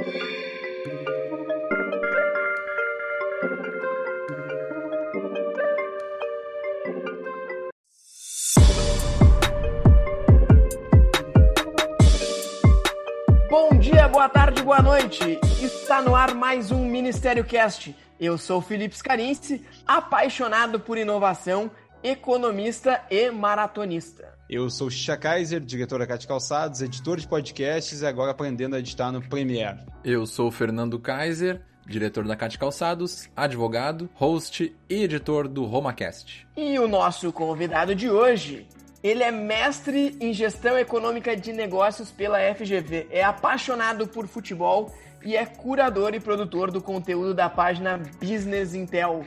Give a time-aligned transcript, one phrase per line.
[0.00, 0.08] Bom
[13.78, 15.38] dia, boa tarde, boa noite.
[15.60, 17.94] Está no ar mais um Ministério Cast.
[18.18, 21.70] Eu sou Felipe Scarinci, apaixonado por inovação,
[22.02, 24.34] economista e maratonista.
[24.48, 28.78] Eu sou Xixa Kaiser, diretor da Cate Calçados, editor de podcasts e agora aprendendo a
[28.78, 29.78] editar no Premiere.
[30.04, 36.48] Eu sou Fernando Kaiser, diretor da Cate Calçados, advogado, host e editor do RomaCast.
[36.56, 38.66] E o nosso convidado de hoje,
[39.02, 44.92] ele é mestre em gestão econômica de negócios pela FGV, é apaixonado por futebol
[45.24, 49.24] e é curador e produtor do conteúdo da página Business Intel.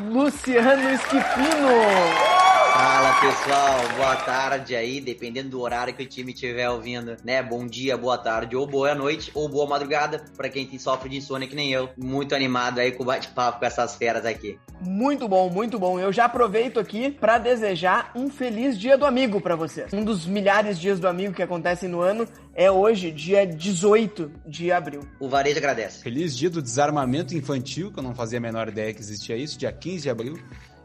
[0.00, 2.43] Luciano Esquipino!
[2.74, 7.40] Fala pessoal, boa tarde aí, dependendo do horário que o time estiver ouvindo, né?
[7.40, 11.46] Bom dia, boa tarde, ou boa noite, ou boa madrugada, para quem sofre de insônia
[11.46, 11.90] que nem eu.
[11.96, 14.58] Muito animado aí com o bate-papo com essas feras aqui.
[14.80, 16.00] Muito bom, muito bom.
[16.00, 19.92] Eu já aproveito aqui para desejar um feliz dia do amigo para vocês.
[19.92, 24.32] Um dos milhares de dias do amigo que acontecem no ano é hoje, dia 18
[24.44, 25.02] de abril.
[25.20, 26.02] O Varejo agradece.
[26.02, 29.56] Feliz dia do desarmamento infantil, que eu não fazia a menor ideia que existia isso,
[29.56, 30.38] dia 15 de abril.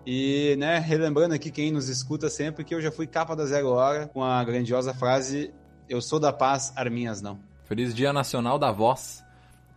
[0.06, 3.70] E, né, relembrando aqui quem nos escuta sempre que eu já fui capa da Zero
[3.70, 5.54] Hora com a grandiosa frase
[5.88, 7.40] Eu sou da paz, arminhas não.
[7.66, 9.24] Feliz Dia Nacional da Voz.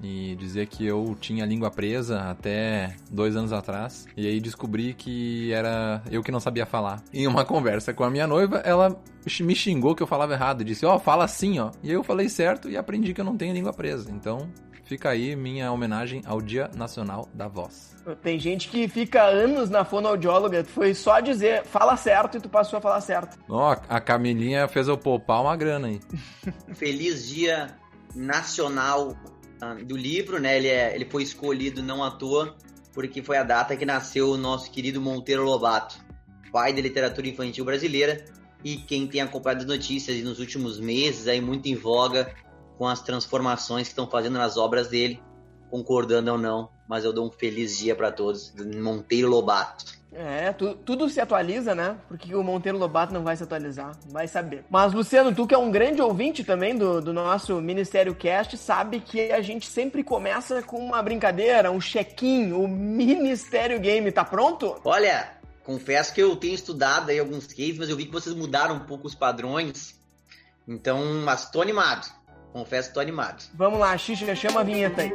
[0.02, 4.06] E dizer que eu tinha a língua presa até dois anos atrás.
[4.16, 7.00] E aí descobri que era eu que não sabia falar.
[7.12, 9.00] Em uma conversa com a minha noiva, ela
[9.40, 10.64] me xingou que eu falava errado.
[10.64, 11.70] Disse, ó, oh, fala assim, ó.
[11.84, 14.10] E aí eu falei certo e aprendi que eu não tenho língua presa.
[14.10, 14.48] Então,
[14.92, 17.96] fica aí minha homenagem ao Dia Nacional da Voz.
[18.22, 22.78] Tem gente que fica anos na fonoaudióloga, foi só dizer fala certo e tu passou
[22.78, 23.38] a falar certo.
[23.48, 26.00] Ó, a Camilinha fez eu poupar uma grana aí.
[26.74, 27.74] Feliz Dia
[28.14, 29.16] Nacional
[29.86, 30.58] do Livro, né?
[30.58, 32.54] Ele, é, ele foi escolhido não à toa,
[32.92, 35.96] porque foi a data que nasceu o nosso querido Monteiro Lobato,
[36.52, 38.22] pai da literatura infantil brasileira,
[38.62, 42.30] e quem tem acompanhado as notícias nos últimos meses, aí muito em voga
[42.82, 45.22] com as transformações que estão fazendo nas obras dele,
[45.70, 48.52] concordando ou não, mas eu dou um feliz dia para todos.
[48.74, 49.84] Monteiro Lobato.
[50.12, 51.96] É, tu, tudo se atualiza, né?
[52.08, 54.64] Porque o Monteiro Lobato não vai se atualizar, vai saber.
[54.68, 58.98] Mas, Luciano, tu que é um grande ouvinte também do, do nosso Ministério Cast, sabe
[58.98, 64.10] que a gente sempre começa com uma brincadeira, um check-in, o Ministério Game.
[64.10, 64.80] Tá pronto?
[64.84, 68.74] Olha, confesso que eu tenho estudado aí alguns cases, mas eu vi que vocês mudaram
[68.74, 69.94] um pouco os padrões.
[70.66, 72.21] Então, mas tô animado.
[72.52, 73.42] Confesso que tô animado.
[73.54, 75.12] Vamos lá, Xixa, chama a vinheta aí.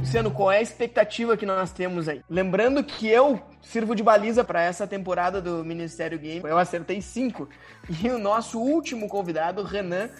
[0.00, 2.20] Luciano, qual é a expectativa que nós temos aí?
[2.28, 6.46] Lembrando que eu sirvo de baliza para essa temporada do Ministério Game.
[6.46, 7.48] Eu acertei cinco.
[7.88, 10.10] E o nosso último convidado, Renan,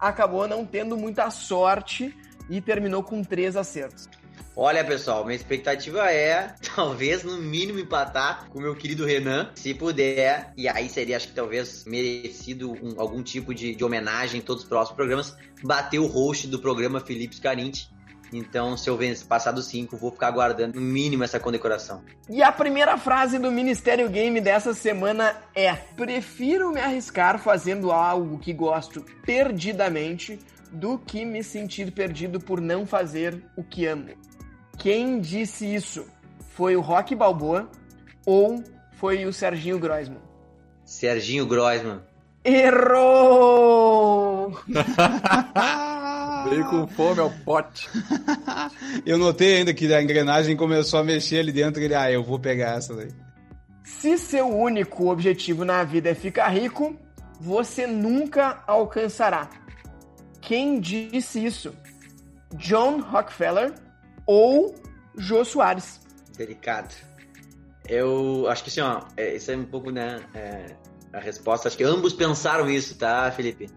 [0.00, 2.16] acabou não tendo muita sorte
[2.48, 4.08] e terminou com três acertos.
[4.54, 10.52] Olha, pessoal, minha expectativa é talvez no mínimo empatar com meu querido Renan, se puder.
[10.56, 14.62] E aí seria, acho que talvez merecido um, algum tipo de, de, homenagem em todos
[14.62, 17.90] os próximos programas, bater o host do programa Felipe Scarinti.
[18.30, 22.02] Então, se eu vencer, passar dos cinco, vou ficar aguardando no mínimo essa condecoração.
[22.30, 28.38] E a primeira frase do Ministério Game dessa semana é: Prefiro me arriscar fazendo algo
[28.38, 30.38] que gosto perdidamente
[30.72, 34.08] do que me sentir perdido por não fazer o que amo.
[34.82, 36.04] Quem disse isso?
[36.56, 37.70] Foi o Rock Balboa
[38.26, 38.64] ou
[38.98, 40.18] foi o Serginho Groisman?
[40.84, 42.00] Serginho Groisman.
[42.44, 42.90] Errou!
[46.50, 47.88] Veio com fome ao pote.
[49.06, 52.24] eu notei ainda que a engrenagem começou a mexer ali dentro e ele, ah, eu
[52.24, 53.12] vou pegar essa daí.
[53.84, 56.96] Se seu único objetivo na vida é ficar rico,
[57.40, 59.48] você nunca alcançará.
[60.40, 61.72] Quem disse isso?
[62.56, 63.72] John Rockefeller
[64.32, 64.74] ou
[65.16, 66.00] Jô Soares?
[66.36, 66.94] Delicado.
[67.88, 70.76] Eu acho que assim, ó, é, isso é um pouco, né, é,
[71.12, 71.68] a resposta.
[71.68, 73.68] Acho que ambos pensaram isso, tá, Felipe?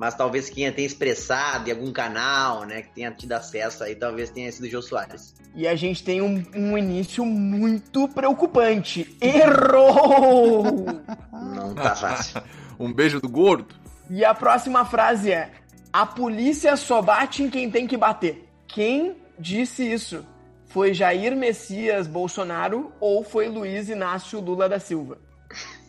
[0.00, 4.30] mas talvez quem tenha expressado em algum canal, né, que tenha tido acesso aí, talvez
[4.30, 5.34] tenha sido o Jô Soares.
[5.54, 9.14] E a gente tem um, um início muito preocupante.
[9.20, 10.86] Errou!
[11.30, 12.42] Não tá fácil.
[12.80, 13.74] um beijo do gordo.
[14.08, 15.50] E a próxima frase é:
[15.92, 18.48] A polícia só bate em quem tem que bater.
[18.66, 20.24] Quem disse isso?
[20.66, 25.18] Foi Jair Messias Bolsonaro ou foi Luiz Inácio Lula da Silva?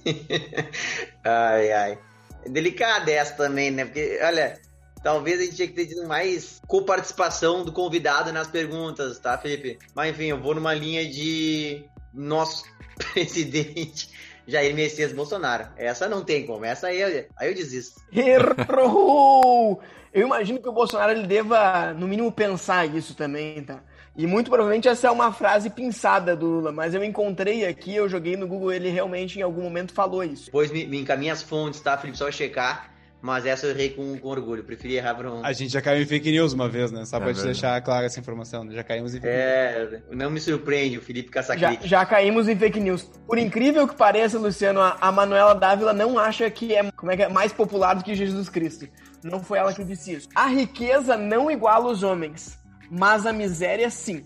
[1.23, 1.99] ai, ai.
[2.43, 3.85] É delicada essa também, né?
[3.85, 4.59] Porque, olha,
[5.03, 9.77] talvez a gente tinha que ter tido mais coparticipação do convidado nas perguntas, tá, Felipe?
[9.93, 12.63] Mas enfim, eu vou numa linha de nosso
[13.13, 14.09] presidente
[14.47, 15.67] Jair Messias Bolsonaro.
[15.77, 18.01] Essa não tem como, essa aí, aí eu desisto.
[18.11, 19.81] Errou!
[20.13, 23.79] Eu imagino que o Bolsonaro ele deva, no mínimo, pensar isso também, tá?
[24.17, 28.09] E muito provavelmente essa é uma frase pinçada do Lula, mas eu encontrei aqui, eu
[28.09, 30.45] joguei no Google, ele realmente em algum momento falou isso.
[30.47, 32.17] Depois me, me encaminha as fontes, tá, Felipe?
[32.17, 32.91] Só checar.
[33.23, 34.63] Mas essa eu errei com, com orgulho.
[34.63, 35.45] Preferi errar pra um.
[35.45, 37.05] A gente já caiu em fake news uma vez, né?
[37.05, 37.53] Só É pra te verdade.
[37.53, 38.63] deixar clara essa informação.
[38.63, 38.73] né?
[38.73, 39.39] Já caímos em fake news.
[39.45, 41.87] É, não me surpreende o Felipe Já, Caçaclite.
[41.87, 43.03] já caímos em fake news.
[43.27, 47.15] Por incrível que pareça, Luciano, a, a Manuela Dávila não acha que é, como é
[47.15, 48.87] que é mais popular do que Jesus Cristo.
[49.23, 50.29] Não foi ela que disse isso.
[50.35, 52.57] A riqueza não iguala os homens,
[52.89, 54.25] mas a miséria sim.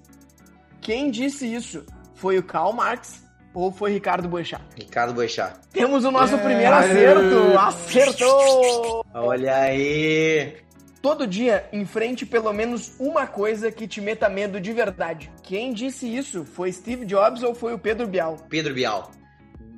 [0.81, 1.86] Quem disse isso?
[2.13, 4.63] Foi o Karl Marx ou foi Ricardo Boechat?
[4.77, 5.59] Ricardo Boechat.
[5.71, 6.38] Temos o nosso É.
[6.38, 7.57] primeiro acerto!
[7.59, 9.06] Acertou!
[9.13, 10.57] Olha aí!
[11.01, 15.31] Todo dia enfrente pelo menos uma coisa que te meta medo de verdade.
[15.44, 16.44] Quem disse isso?
[16.45, 18.38] Foi Steve Jobs ou foi o Pedro Bial?
[18.50, 19.12] Pedro Bial,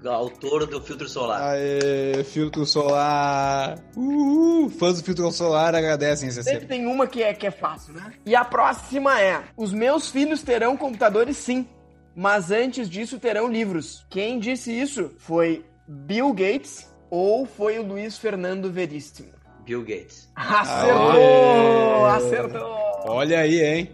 [0.06, 1.42] autor do filtro solar.
[1.54, 3.80] Aê, filtro solar.
[3.96, 4.70] Uhul.
[4.70, 8.14] Fãs do filtro solar agradecem esse Sempre tem uma que é, que é fácil, né?
[8.26, 11.68] E a próxima é: Os meus filhos terão computadores sim,
[12.16, 14.06] mas antes disso terão livros.
[14.10, 15.12] Quem disse isso?
[15.18, 19.30] Foi Bill Gates ou foi o Luiz Fernando Veríssimo?
[19.64, 20.30] Bill Gates.
[20.36, 22.06] Acertou!
[22.06, 22.16] Aê!
[22.16, 22.78] Acertou!
[23.10, 23.92] Olha aí, hein?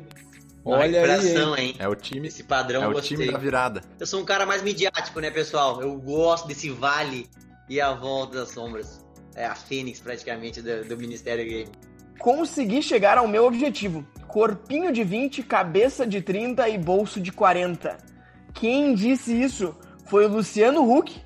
[0.66, 1.02] Uma Olha aí, hein?
[1.18, 1.76] recuperação, hein?
[1.78, 3.18] É o time, Esse padrão é o gostei.
[3.18, 3.82] time da virada.
[4.00, 5.82] Eu sou um cara mais midiático, né, pessoal?
[5.82, 7.30] Eu gosto desse vale
[7.70, 9.04] e a volta das sombras.
[9.36, 11.70] É a fênix, praticamente, do, do Ministério Game.
[12.20, 14.06] Consegui chegar ao meu objetivo.
[14.28, 17.98] Corpinho de 20, cabeça de 30 e bolso de 40.
[18.54, 19.76] Quem disse isso?
[20.06, 21.20] Foi o Luciano Huck,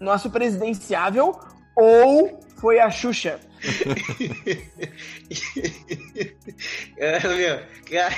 [0.00, 1.38] nosso presidenciável,
[1.76, 3.40] ou foi a Xuxa?
[6.96, 8.14] É, meu, cara,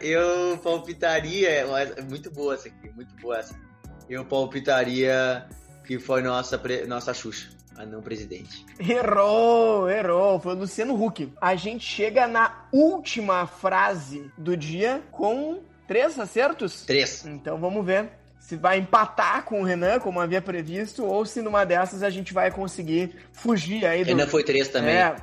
[0.00, 3.54] eu palpitaria, mas é muito boa essa aqui, muito boa essa.
[4.08, 5.46] Eu palpitaria
[5.84, 8.64] que foi nossa, nossa Xuxa, a não presidente.
[8.78, 10.40] Errou, errou.
[10.40, 11.32] Foi o Luciano Huck.
[11.40, 16.84] A gente chega na última frase do dia com três acertos?
[16.84, 17.24] Três.
[17.26, 18.10] Então vamos ver
[18.48, 22.32] se vai empatar com o Renan, como havia previsto, ou se numa dessas a gente
[22.32, 24.08] vai conseguir fugir aí do.
[24.08, 24.96] Renan foi três também.
[24.96, 25.14] É,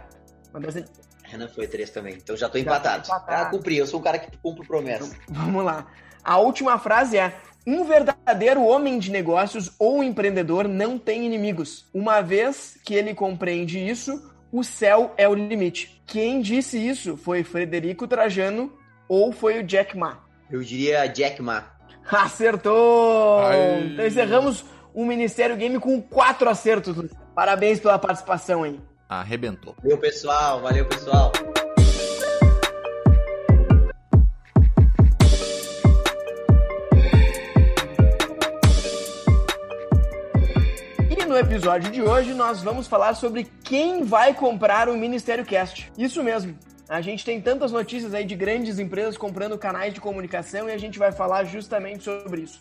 [0.60, 0.86] dessas-
[1.24, 2.13] Renan foi três também.
[2.13, 3.07] Então já tô Já empatado.
[3.07, 3.48] tá empatado.
[3.48, 3.77] Ah, cumpri.
[3.77, 5.12] Eu sou um cara que cumpre promessa.
[5.27, 5.88] Vamos lá.
[6.24, 7.33] A última frase é:
[7.66, 11.89] Um verdadeiro homem de negócios ou empreendedor não tem inimigos.
[11.92, 16.00] Uma vez que ele compreende isso, o céu é o limite.
[16.06, 18.72] Quem disse isso foi Frederico Trajano
[19.10, 20.19] ou foi o Jack Ma?
[20.51, 21.74] Eu diria Jack Ma.
[22.11, 23.39] Acertou!
[23.39, 23.87] Ai.
[23.93, 24.63] Então encerramos
[24.93, 26.95] o Ministério Game com quatro acertos.
[27.33, 28.79] Parabéns pela participação aí.
[29.09, 29.75] Arrebentou.
[29.81, 30.61] Valeu, pessoal.
[30.61, 31.31] Valeu, pessoal.
[41.09, 45.91] E no episódio de hoje nós vamos falar sobre quem vai comprar o Ministério Cast.
[45.97, 46.57] Isso mesmo.
[46.87, 50.77] A gente tem tantas notícias aí de grandes empresas comprando canais de comunicação e a
[50.77, 52.59] gente vai falar justamente sobre isso.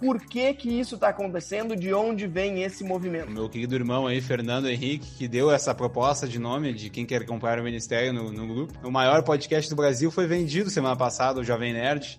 [0.00, 1.74] Por que que isso está acontecendo?
[1.74, 3.30] De onde vem esse movimento?
[3.30, 7.24] meu querido irmão aí, Fernando Henrique, que deu essa proposta de nome de quem quer
[7.24, 8.74] comprar o ministério no, no grupo.
[8.86, 12.18] O maior podcast do Brasil foi vendido semana passada, o Jovem Nerd.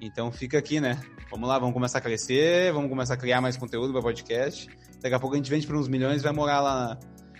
[0.00, 0.98] Então fica aqui, né?
[1.30, 4.66] Vamos lá, vamos começar a crescer, vamos começar a criar mais conteúdo para podcast.
[5.02, 6.98] Daqui a pouco a gente vende por uns milhões e vai morar lá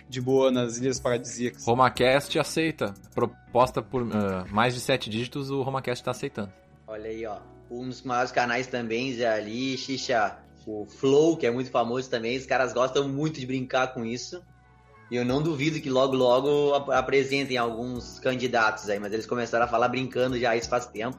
[0.09, 1.63] de boa nas Ilhas Paradisíacas.
[1.65, 2.93] RomaCast aceita.
[3.13, 6.51] Proposta por ah, mais de sete dígitos, o RomaCast tá aceitando.
[6.87, 7.37] Olha aí, ó.
[7.69, 12.35] Um dos maiores canais também, Zé Ali, Xixa, o Flow, que é muito famoso também.
[12.35, 14.41] Os caras gostam muito de brincar com isso.
[15.11, 18.99] E eu não duvido que logo, logo ap- apresentem alguns candidatos aí.
[18.99, 21.17] Mas eles começaram a falar brincando já isso faz tempo.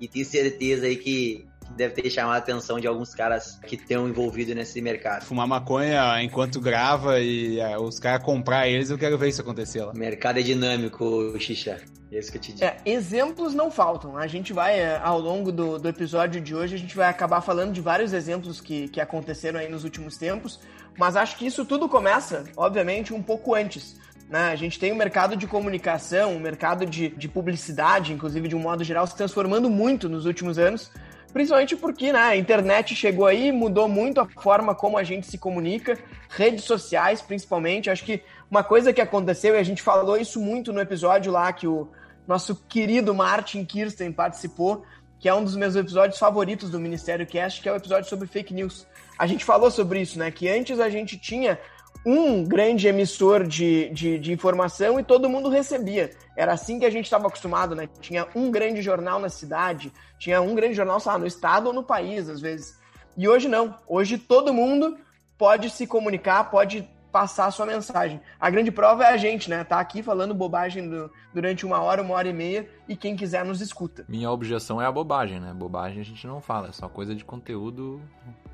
[0.00, 4.08] E tenho certeza aí que deve ter chamado a atenção de alguns caras que estão
[4.08, 5.24] envolvidos nesse mercado.
[5.24, 9.82] Fumar maconha enquanto grava e é, os caras comprar eles, eu quero ver isso acontecer
[9.82, 9.92] lá.
[9.92, 11.80] O mercado é dinâmico, Xixa.
[12.12, 12.64] É isso que eu te digo.
[12.64, 14.18] É, exemplos não faltam.
[14.18, 17.40] A gente vai, é, ao longo do, do episódio de hoje, a gente vai acabar
[17.40, 20.60] falando de vários exemplos que, que aconteceram aí nos últimos tempos,
[20.98, 23.96] mas acho que isso tudo começa, obviamente, um pouco antes.
[24.28, 24.50] Né?
[24.50, 28.60] A gente tem um mercado de comunicação, um mercado de, de publicidade, inclusive de um
[28.60, 30.90] modo geral, se transformando muito nos últimos anos,
[31.32, 35.38] principalmente porque né, a internet chegou aí, mudou muito a forma como a gente se
[35.38, 35.98] comunica,
[36.28, 37.90] redes sociais principalmente.
[37.90, 41.52] Acho que uma coisa que aconteceu, e a gente falou isso muito no episódio lá
[41.52, 41.88] que o
[42.26, 44.84] nosso querido Martin Kirsten participou,
[45.18, 48.26] que é um dos meus episódios favoritos do Ministério Cast, que é o episódio sobre
[48.26, 48.86] fake news.
[49.18, 50.30] A gente falou sobre isso, né?
[50.30, 51.58] Que antes a gente tinha
[52.04, 56.10] um grande emissor de, de, de, informação e todo mundo recebia.
[56.36, 57.88] Era assim que a gente estava acostumado, né?
[58.00, 61.72] Tinha um grande jornal na cidade, tinha um grande jornal, sei lá, no estado ou
[61.72, 62.78] no país, às vezes.
[63.16, 63.76] E hoje não.
[63.86, 64.98] Hoje todo mundo
[65.38, 68.20] pode se comunicar, pode passar a sua mensagem.
[68.40, 69.62] A grande prova é a gente, né?
[69.62, 73.44] Tá aqui falando bobagem do, durante uma hora, uma hora e meia, e quem quiser
[73.44, 74.04] nos escuta.
[74.08, 75.52] Minha objeção é a bobagem, né?
[75.52, 78.00] Bobagem a gente não fala, é só coisa de conteúdo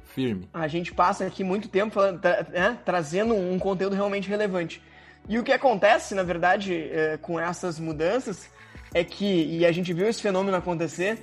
[0.08, 0.48] firme.
[0.52, 2.78] A gente passa aqui muito tempo falando, tra né?
[2.84, 4.82] trazendo um conteúdo realmente relevante.
[5.28, 8.48] E o que acontece, na verdade, é, com essas mudanças
[8.94, 11.18] é que, e a gente viu esse fenômeno acontecer,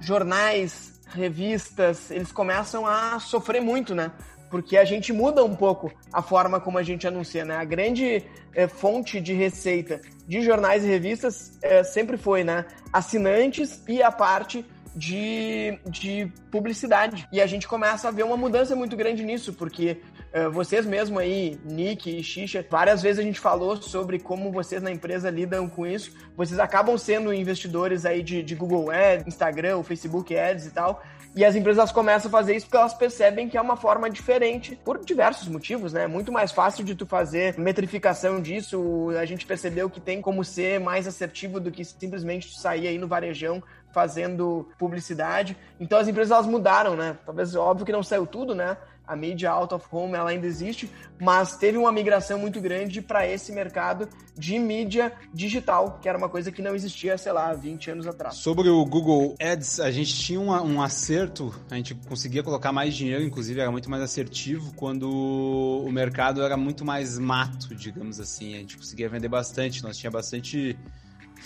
[0.00, 4.12] jornais, revistas, eles começam a sofrer muito, né?
[4.50, 7.56] porque a gente muda um pouco a forma como a gente anuncia, né?
[7.56, 8.24] A grande
[8.54, 12.64] é, fonte de receita de jornais e revistas é, sempre foi, né?
[12.92, 14.64] Assinantes e a parte
[14.96, 17.28] de, de publicidade.
[17.30, 20.00] E a gente começa a ver uma mudança muito grande nisso, porque
[20.32, 24.82] é, vocês mesmo aí, Nick e Xixa, várias vezes a gente falou sobre como vocês
[24.82, 26.12] na empresa lidam com isso.
[26.34, 31.02] Vocês acabam sendo investidores aí de, de Google Ads, Instagram, Facebook Ads e tal.
[31.36, 34.74] E as empresas começam a fazer isso porque elas percebem que é uma forma diferente,
[34.82, 36.04] por diversos motivos, né?
[36.04, 39.10] É muito mais fácil de tu fazer metrificação disso.
[39.20, 43.06] A gente percebeu que tem como ser mais assertivo do que simplesmente sair aí no
[43.06, 43.62] varejão
[43.96, 45.56] fazendo publicidade.
[45.80, 47.16] Então as empresas elas mudaram, né?
[47.24, 48.76] Talvez óbvio que não saiu tudo, né?
[49.06, 53.24] a mídia out of home ela ainda existe, mas teve uma migração muito grande para
[53.24, 57.92] esse mercado de mídia digital, que era uma coisa que não existia, sei lá, 20
[57.92, 58.34] anos atrás.
[58.34, 62.94] Sobre o Google Ads, a gente tinha um, um acerto, a gente conseguia colocar mais
[62.94, 68.56] dinheiro, inclusive era muito mais assertivo quando o mercado era muito mais mato, digamos assim.
[68.56, 70.76] A gente conseguia vender bastante, nós tinha bastante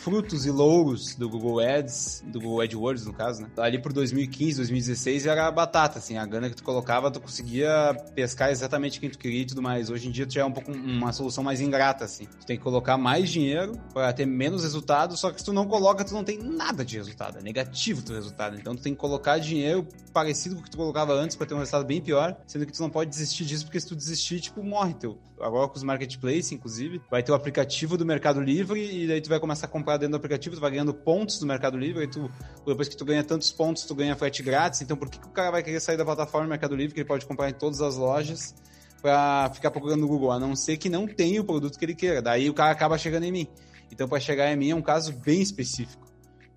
[0.02, 3.50] frutos e louros do Google Ads, do Google AdWords, no caso, né?
[3.58, 8.50] Ali por 2015, 2016 era batata, assim, a grana que tu colocava, tu conseguia pescar
[8.50, 9.90] exatamente quem tu queria e tudo mais.
[9.90, 12.24] Hoje em dia tu já é um pouco uma solução mais ingrata, assim.
[12.24, 15.66] Tu tem que colocar mais dinheiro para ter menos resultado, só que se tu não
[15.66, 18.56] coloca, tu não tem nada de resultado, é negativo teu resultado.
[18.58, 21.54] Então tu tem que colocar dinheiro parecido com o que tu colocava antes para ter
[21.54, 24.40] um resultado bem pior, sendo que tu não pode desistir disso, porque se tu desistir,
[24.40, 25.18] tipo, morre teu.
[25.40, 29.28] Agora com os marketplaces, inclusive, vai ter o aplicativo do Mercado Livre e daí tu
[29.28, 32.06] vai começar a comprar dentro do aplicativo, tu vai ganhando pontos do Mercado Livre, e
[32.06, 32.30] tu,
[32.66, 34.82] depois que tu ganha tantos pontos, tu ganha frete grátis.
[34.82, 37.00] Então, por que, que o cara vai querer sair da plataforma do Mercado Livre, que
[37.00, 38.54] ele pode comprar em todas as lojas,
[39.00, 40.30] para ficar procurando no Google?
[40.30, 42.20] A não ser que não tenha o produto que ele queira.
[42.20, 43.48] Daí o cara acaba chegando em mim.
[43.90, 46.06] Então, para chegar em mim é um caso bem específico.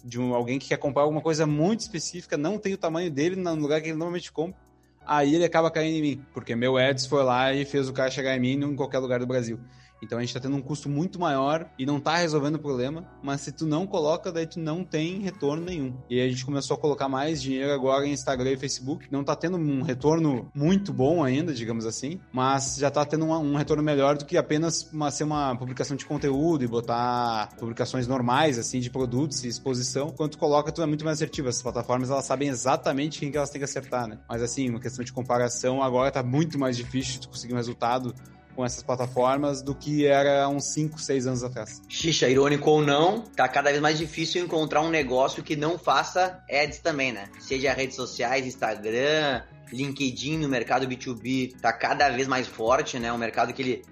[0.04, 3.36] De um, alguém que quer comprar alguma coisa muito específica, não tem o tamanho dele
[3.36, 4.62] no lugar que ele normalmente compra.
[5.06, 8.10] Aí ele acaba caindo em mim, porque meu ads foi lá e fez o cara
[8.12, 9.64] chegar em mim em qualquer lugar do Brasil.
[10.04, 13.06] Então a gente está tendo um custo muito maior e não está resolvendo o problema,
[13.22, 15.94] mas se tu não coloca, daí tu não tem retorno nenhum.
[16.10, 19.08] E a gente começou a colocar mais dinheiro agora em Instagram e Facebook.
[19.12, 23.56] Não está tendo um retorno muito bom ainda, digamos assim, mas já está tendo um
[23.56, 28.60] retorno melhor do que apenas uma, ser uma publicação de conteúdo e botar publicações normais,
[28.60, 30.10] assim, de produtos e exposição.
[30.10, 31.48] Quando tu coloca, tu é muito mais assertivo.
[31.48, 34.20] As plataformas, elas sabem exatamente quem que elas têm que acertar, né?
[34.28, 37.58] Mas assim, uma questão de comparação, agora está muito mais difícil de tu conseguir um
[37.58, 38.14] resultado
[38.56, 41.82] com essas plataformas do que era uns 5, 6 anos atrás.
[41.90, 46.44] Xixa, irônico ou não, tá cada vez mais difícil encontrar um negócio que não faça
[46.50, 47.30] ads também, né?
[47.40, 49.42] Seja redes sociais, Instagram,
[49.72, 53.12] LinkedIn no mercado B2B tá cada vez mais forte, né?
[53.12, 53.86] Um mercado que ele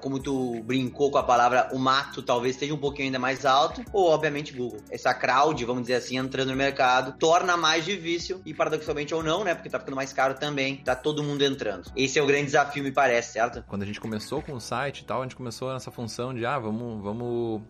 [0.00, 3.82] como tu brincou com a palavra, o mato talvez esteja um pouquinho ainda mais alto,
[3.92, 4.80] ou obviamente Google.
[4.90, 9.44] Essa crowd, vamos dizer assim, entrando no mercado, torna mais difícil, e paradoxalmente ou não,
[9.44, 9.54] né?
[9.54, 11.90] Porque tá ficando mais caro também, tá todo mundo entrando.
[11.96, 13.64] Esse é o grande desafio, me parece, certo?
[13.66, 16.44] Quando a gente começou com o site e tal, a gente começou nessa função de,
[16.44, 17.62] ah, vamos, vamos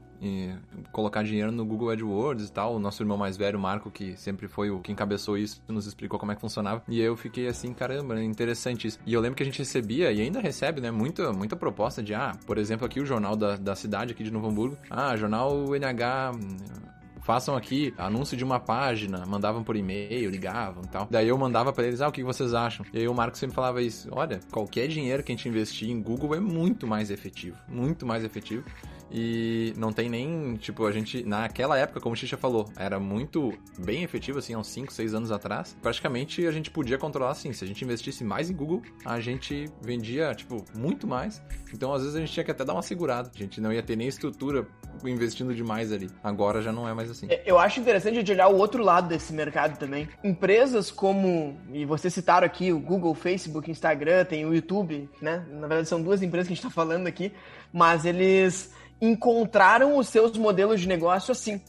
[0.93, 2.75] colocar dinheiro no Google AdWords e tal.
[2.75, 6.19] O nosso irmão mais velho, Marco, que sempre foi o que encabeçou isso, nos explicou
[6.19, 6.83] como é que funcionava.
[6.89, 8.99] E eu fiquei assim, caramba, interessante isso.
[9.07, 12.15] E eu lembro que a gente recebia, e ainda recebe, né, muita, muita proposta de,
[12.15, 15.75] ah, por exemplo, aqui o jornal da, da cidade aqui de Novo Hamburgo, ah, jornal
[15.75, 16.33] NH
[17.27, 21.09] façam aqui anúncio de uma página, mandavam por e-mail, ligavam e tal.
[21.11, 22.87] Daí eu mandava para eles, ah, o que vocês acham?
[22.93, 26.01] E aí o Marco sempre falava isso, olha, qualquer dinheiro que a gente investir em
[26.01, 28.65] Google é muito mais efetivo, muito mais efetivo
[29.11, 33.53] e não tem nem, tipo, a gente, naquela época, como o Xixa falou, era muito
[33.79, 35.77] bem efetivo, assim, há uns 5, 6 anos atrás.
[35.81, 39.67] Praticamente a gente podia controlar assim, se a gente investisse mais em Google, a gente
[39.81, 41.43] vendia, tipo, muito mais.
[41.73, 43.31] Então, às vezes, a gente tinha que até dar uma segurada.
[43.35, 44.67] A gente não ia ter nem estrutura
[45.05, 46.09] investindo demais ali.
[46.23, 47.27] Agora já não é mais assim.
[47.29, 50.09] É, eu acho interessante gente olhar o outro lado desse mercado também.
[50.25, 55.45] Empresas como, e vocês citaram aqui, o Google, Facebook, Instagram, tem o YouTube, né?
[55.51, 57.33] Na verdade, são duas empresas que a gente está falando aqui,
[57.73, 61.61] mas eles encontraram os seus modelos de negócio assim.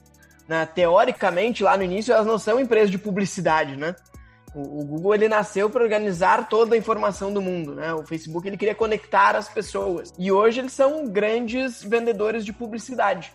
[0.47, 0.65] Né?
[0.65, 3.95] Teoricamente, lá no início, elas não são empresas de publicidade, né?
[4.55, 7.93] O, o Google ele nasceu para organizar toda a informação do mundo, né?
[7.93, 10.13] O Facebook ele queria conectar as pessoas.
[10.17, 13.31] E hoje eles são grandes vendedores de publicidade.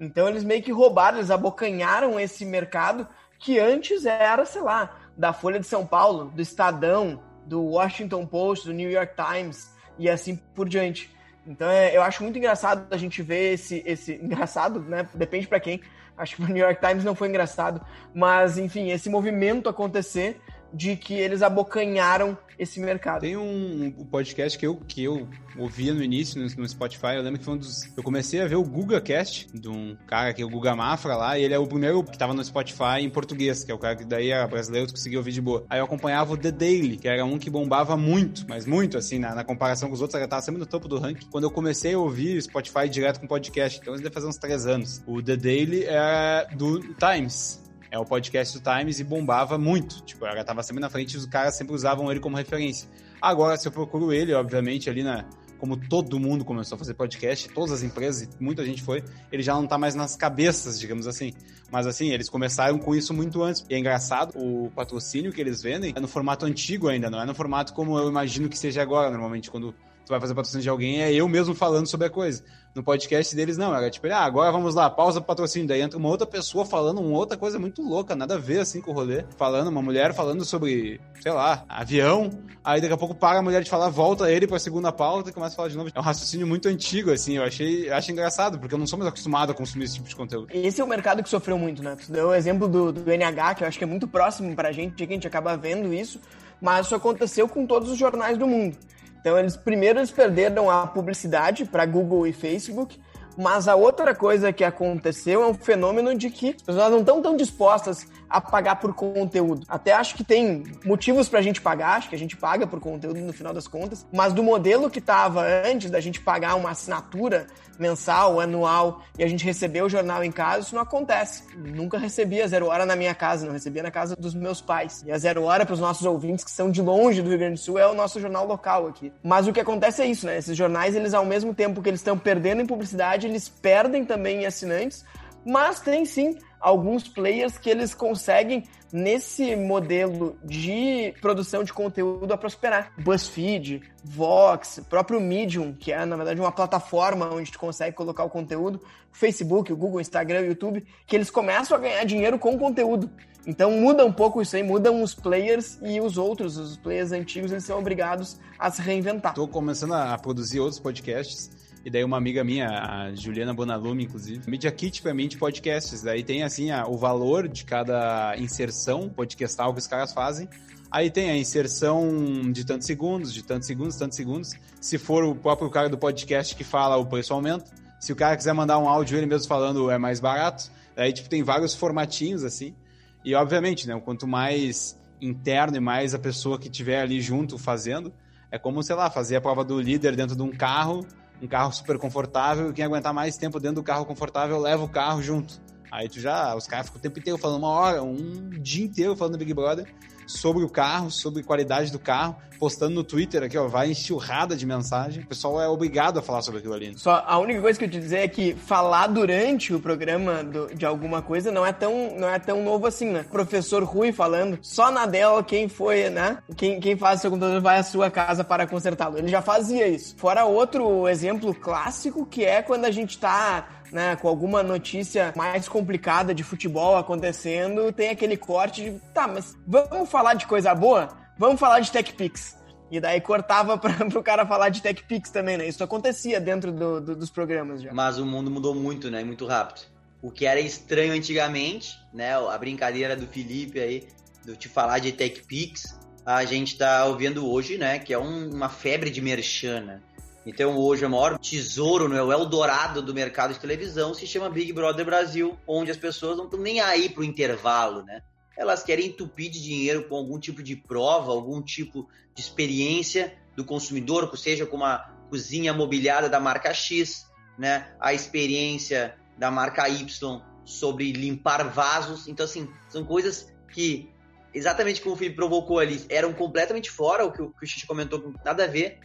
[0.00, 3.06] Então eles meio que roubaram, eles abocanharam esse mercado
[3.38, 8.66] que antes era, sei lá, da Folha de São Paulo, do Estadão, do Washington Post,
[8.66, 11.14] do New York Times e assim por diante.
[11.46, 15.06] Então é, eu acho muito engraçado a gente ver esse, esse engraçado, né?
[15.14, 15.80] Depende para quem.
[16.16, 17.84] Acho que o New York Times não foi engraçado,
[18.14, 20.40] mas enfim, esse movimento acontecer
[20.74, 23.20] de que eles abocanharam esse mercado.
[23.20, 25.28] Tem um, podcast que eu, que eu
[25.58, 27.84] ouvia no início no, no, Spotify, eu lembro que foi um dos...
[27.96, 31.38] Eu comecei a ver o GugaCast, de um cara que é o Guga Mafra lá,
[31.38, 33.96] e ele é o primeiro que tava no Spotify em português, que é o cara
[33.96, 35.64] que daí era brasileiro, tu conseguia ouvir de boa.
[35.68, 39.18] Aí eu acompanhava o The Daily, que era um que bombava muito, mas muito, assim,
[39.18, 41.26] na, na comparação com os outros, ele tava sempre no topo do ranking.
[41.30, 44.66] Quando eu comecei a ouvir Spotify direto com podcast, então isso deve fazer uns três
[44.66, 45.02] anos.
[45.06, 47.63] O The Daily é do Times,
[47.94, 50.02] é o podcast do Times e bombava muito.
[50.02, 52.88] Tipo, ela tava sempre na frente e os caras sempre usavam ele como referência.
[53.22, 55.24] Agora, se eu procuro ele, obviamente, ali na.
[55.56, 59.54] Como todo mundo começou a fazer podcast, todas as empresas, muita gente foi, ele já
[59.54, 61.32] não tá mais nas cabeças, digamos assim.
[61.70, 63.64] Mas assim, eles começaram com isso muito antes.
[63.70, 67.24] E é engraçado, o patrocínio que eles vendem é no formato antigo ainda, não é
[67.24, 69.72] no formato como eu imagino que seja agora, normalmente, quando
[70.04, 72.42] tu vai fazer patrocínio de alguém, é eu mesmo falando sobre a coisa.
[72.74, 73.74] No podcast deles, não.
[73.74, 75.68] Era tipo, ah, agora vamos lá, pausa pro patrocínio.
[75.68, 78.80] Daí entra uma outra pessoa falando uma outra coisa muito louca, nada a ver, assim,
[78.80, 79.24] com o rolê.
[79.36, 82.30] Falando, uma mulher falando sobre, sei lá, avião.
[82.64, 85.32] Aí daqui a pouco para a mulher de falar, volta ele pra segunda pauta e
[85.32, 85.90] começa a falar de novo.
[85.94, 87.36] É um raciocínio muito antigo, assim.
[87.36, 90.16] Eu achei, achei engraçado, porque eu não sou mais acostumado a consumir esse tipo de
[90.16, 90.48] conteúdo.
[90.52, 91.96] Esse é o mercado que sofreu muito, né?
[92.04, 94.72] Tu deu o exemplo do, do NH, que eu acho que é muito próximo pra
[94.72, 96.20] gente, que a gente acaba vendo isso.
[96.60, 98.76] Mas isso aconteceu com todos os jornais do mundo.
[99.24, 103.00] Então, eles primeiro eles perderam a publicidade para Google e Facebook,
[103.36, 107.22] mas a outra coisa que aconteceu é um fenômeno de que as pessoas não estão
[107.22, 109.64] tão dispostas a pagar por conteúdo.
[109.68, 113.20] Até acho que tem motivos pra gente pagar, acho que a gente paga por conteúdo
[113.20, 117.46] no final das contas, mas do modelo que tava antes da gente pagar uma assinatura
[117.78, 121.44] mensal, anual e a gente receber o jornal em casa, isso não acontece.
[121.56, 125.02] Nunca recebi a Zero Hora na minha casa, não recebia na casa dos meus pais.
[125.06, 127.54] E a Zero Hora, para os nossos ouvintes que são de longe do Rio Grande
[127.54, 129.12] do Sul, é o nosso jornal local aqui.
[129.22, 130.38] Mas o que acontece é isso, né?
[130.38, 134.42] Esses jornais, eles ao mesmo tempo que eles estão perdendo em publicidade, eles perdem também
[134.42, 135.04] em assinantes,
[135.44, 142.38] mas tem sim alguns players que eles conseguem nesse modelo de produção de conteúdo a
[142.38, 142.92] prosperar.
[142.96, 148.30] BuzzFeed, Vox, próprio Medium, que é na verdade uma plataforma onde tu consegue colocar o
[148.30, 148.80] conteúdo,
[149.12, 153.10] Facebook, o Google, Instagram, o YouTube, que eles começam a ganhar dinheiro com conteúdo.
[153.46, 157.52] Então muda um pouco isso aí, mudam os players e os outros, os players antigos,
[157.52, 159.32] eles são obrigados a se reinventar.
[159.32, 161.50] Estou começando a produzir outros podcasts
[161.84, 166.00] e daí uma amiga minha, a Juliana Bonalume, inclusive, Media Kit pra mim de podcasts.
[166.00, 170.48] Daí tem assim a, o valor de cada inserção podcastal que os caras fazem.
[170.90, 174.52] Aí tem a inserção de tantos segundos, de tantos segundos, tantos segundos.
[174.80, 177.66] Se for o próprio cara do podcast que fala, o preço aumenta.
[178.00, 180.70] Se o cara quiser mandar um áudio ele mesmo falando, é mais barato.
[180.96, 182.74] Aí, tipo, tem vários formatinhos, assim.
[183.22, 188.10] E, obviamente, né, quanto mais interno e mais a pessoa que estiver ali junto fazendo,
[188.50, 191.06] é como, sei lá, fazer a prova do líder dentro de um carro
[191.42, 194.88] um carro super confortável, e quem aguentar mais tempo dentro do carro confortável leva o
[194.88, 195.60] carro junto.
[195.90, 199.14] Aí tu já, os caras ficam o tempo inteiro falando uma hora, um dia inteiro
[199.16, 199.86] falando do Big Brother
[200.26, 204.64] sobre o carro, sobre qualidade do carro, postando no Twitter aqui, ó, vai enxurrada de
[204.64, 205.24] mensagem.
[205.24, 206.94] O pessoal é obrigado a falar sobre aquilo ali.
[206.96, 210.74] Só a única coisa que eu te dizer é que falar durante o programa do,
[210.74, 213.24] de alguma coisa não é tão não é tão novo assim, né?
[213.30, 216.38] Professor Rui falando, só na dela quem foi, né?
[216.56, 219.18] Quem, quem faz seu computador vai à sua casa para consertá-lo.
[219.18, 220.14] Ele já fazia isso.
[220.16, 225.68] Fora outro exemplo clássico que é quando a gente tá né, com alguma notícia mais
[225.68, 231.16] complicada de futebol acontecendo, tem aquele corte de, tá, mas vamos falar de coisa boa?
[231.38, 232.58] Vamos falar de TechPix.
[232.90, 235.68] E daí cortava para o cara falar de TechPix também, né?
[235.68, 237.94] Isso acontecia dentro do, do, dos programas já.
[237.94, 239.22] Mas o mundo mudou muito, né?
[239.22, 239.86] Muito rápido.
[240.20, 242.34] O que era estranho antigamente, né?
[242.34, 244.08] A brincadeira do Felipe aí,
[244.44, 248.00] de te falar de TechPix, a gente tá ouvindo hoje, né?
[248.00, 250.00] Que é um, uma febre de merchan, né?
[250.46, 254.72] Então hoje o maior tesouro, né, o Eldorado do mercado de televisão se chama Big
[254.72, 258.22] Brother Brasil, onde as pessoas não estão nem aí pro intervalo, né?
[258.56, 263.64] Elas querem entupir de dinheiro com algum tipo de prova, algum tipo de experiência do
[263.64, 264.98] consumidor, seja com uma
[265.30, 267.26] cozinha mobiliada da marca X,
[267.58, 267.92] né?
[267.98, 272.28] A experiência da marca Y sobre limpar vasos.
[272.28, 274.10] Então, assim, são coisas que,
[274.52, 278.32] exatamente como o Felipe provocou ali, eram completamente fora o o, que o Xixi comentou,
[278.44, 279.00] nada a ver,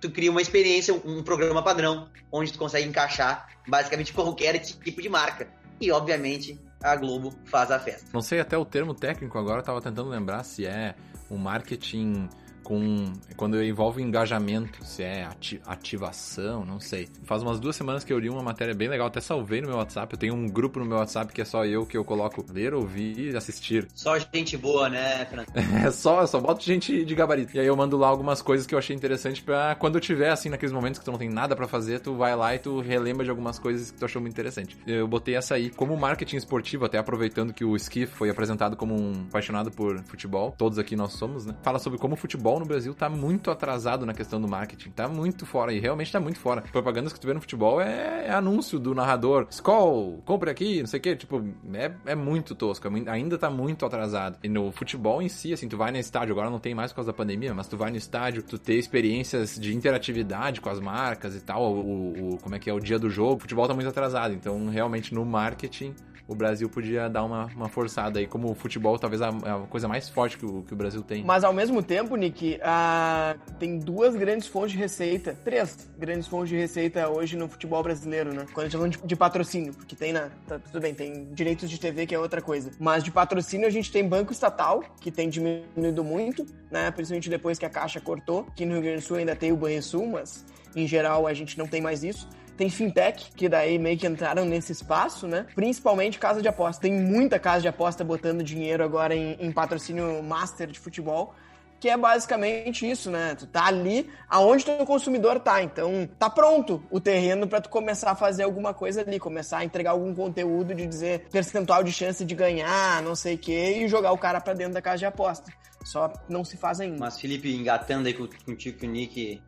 [0.00, 5.08] tu cria uma experiência, um programa padrão, onde tu consegue encaixar basicamente qualquer tipo de
[5.08, 5.48] marca.
[5.80, 8.08] E, obviamente, a Globo faz a festa.
[8.12, 10.94] Não sei até o termo técnico agora, eu tava tentando lembrar se é
[11.30, 12.28] um marketing
[12.70, 17.08] com quando envolve engajamento, se é ati ativação, não sei.
[17.24, 19.76] Faz umas duas semanas que eu li uma matéria bem legal, até salvei no meu
[19.76, 20.14] WhatsApp.
[20.14, 22.72] Eu tenho um grupo no meu WhatsApp que é só eu que eu coloco ler,
[22.72, 23.88] ouvir e assistir.
[23.92, 25.48] Só gente boa, né, Fernando?
[25.84, 27.56] é só, só boto gente de gabarito.
[27.56, 30.30] E aí eu mando lá algumas coisas que eu achei interessante para quando eu tiver
[30.30, 32.78] assim naqueles momentos que tu não tem nada para fazer, tu vai lá e tu
[32.78, 34.78] relembra de algumas coisas que tu achou muito interessante.
[34.86, 38.94] Eu botei essa aí como marketing esportivo, até aproveitando que o Skiff foi apresentado como
[38.94, 40.54] um apaixonado por futebol.
[40.56, 41.56] Todos aqui nós somos, né?
[41.64, 45.08] Fala sobre como o futebol no Brasil tá muito atrasado na questão do marketing, tá
[45.08, 46.62] muito fora, e realmente tá muito fora.
[46.62, 50.86] Propagandas que tu vê no futebol é, é anúncio do narrador, Skol, compre aqui, não
[50.86, 54.38] sei o que, tipo, é, é muito tosco, é, ainda tá muito atrasado.
[54.44, 56.96] E no futebol em si, assim, tu vai no estádio, agora não tem mais por
[56.96, 60.78] causa da pandemia, mas tu vai no estádio, tu ter experiências de interatividade com as
[60.78, 63.66] marcas e tal, o, o como é que é o dia do jogo, o futebol
[63.66, 65.94] tá muito atrasado, então realmente no marketing
[66.30, 69.88] o Brasil podia dar uma, uma forçada aí, como o futebol talvez a, a coisa
[69.88, 71.24] mais forte que o, que o Brasil tem.
[71.24, 73.34] Mas ao mesmo tempo, Nick, a...
[73.58, 78.32] tem duas grandes fontes de receita, três grandes fontes de receita hoje no futebol brasileiro,
[78.32, 78.46] né?
[78.52, 80.30] Quando a gente tá falando de, de patrocínio, porque tem na.
[80.46, 82.70] Tá, tudo bem, tem direitos de TV que é outra coisa.
[82.78, 86.92] Mas de patrocínio a gente tem banco estatal, que tem diminuído muito, né?
[86.92, 88.46] Principalmente depois que a Caixa cortou.
[88.46, 91.58] Aqui no Rio Grande do Sul ainda tem o Banrisul, mas em geral a gente
[91.58, 92.28] não tem mais isso.
[92.56, 95.46] Tem fintech, que daí meio que entraram nesse espaço, né?
[95.54, 96.82] Principalmente casa de aposta.
[96.82, 101.34] Tem muita casa de aposta botando dinheiro agora em, em patrocínio master de futebol
[101.80, 103.34] que é basicamente isso, né?
[103.34, 105.62] Tu tá ali aonde teu consumidor tá.
[105.62, 109.64] Então, tá pronto o terreno para tu começar a fazer alguma coisa ali, começar a
[109.64, 113.88] entregar algum conteúdo de dizer percentual de chance de ganhar, não sei o quê, e
[113.88, 115.50] jogar o cara para dentro da casa de aposta.
[115.82, 116.98] Só não se faz ainda.
[116.98, 119.42] Mas, Felipe, engatando aí contigo que o Nick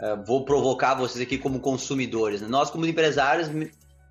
[0.00, 2.40] Uh, vou provocar vocês aqui como consumidores.
[2.40, 2.48] Né?
[2.48, 3.50] Nós, como empresários,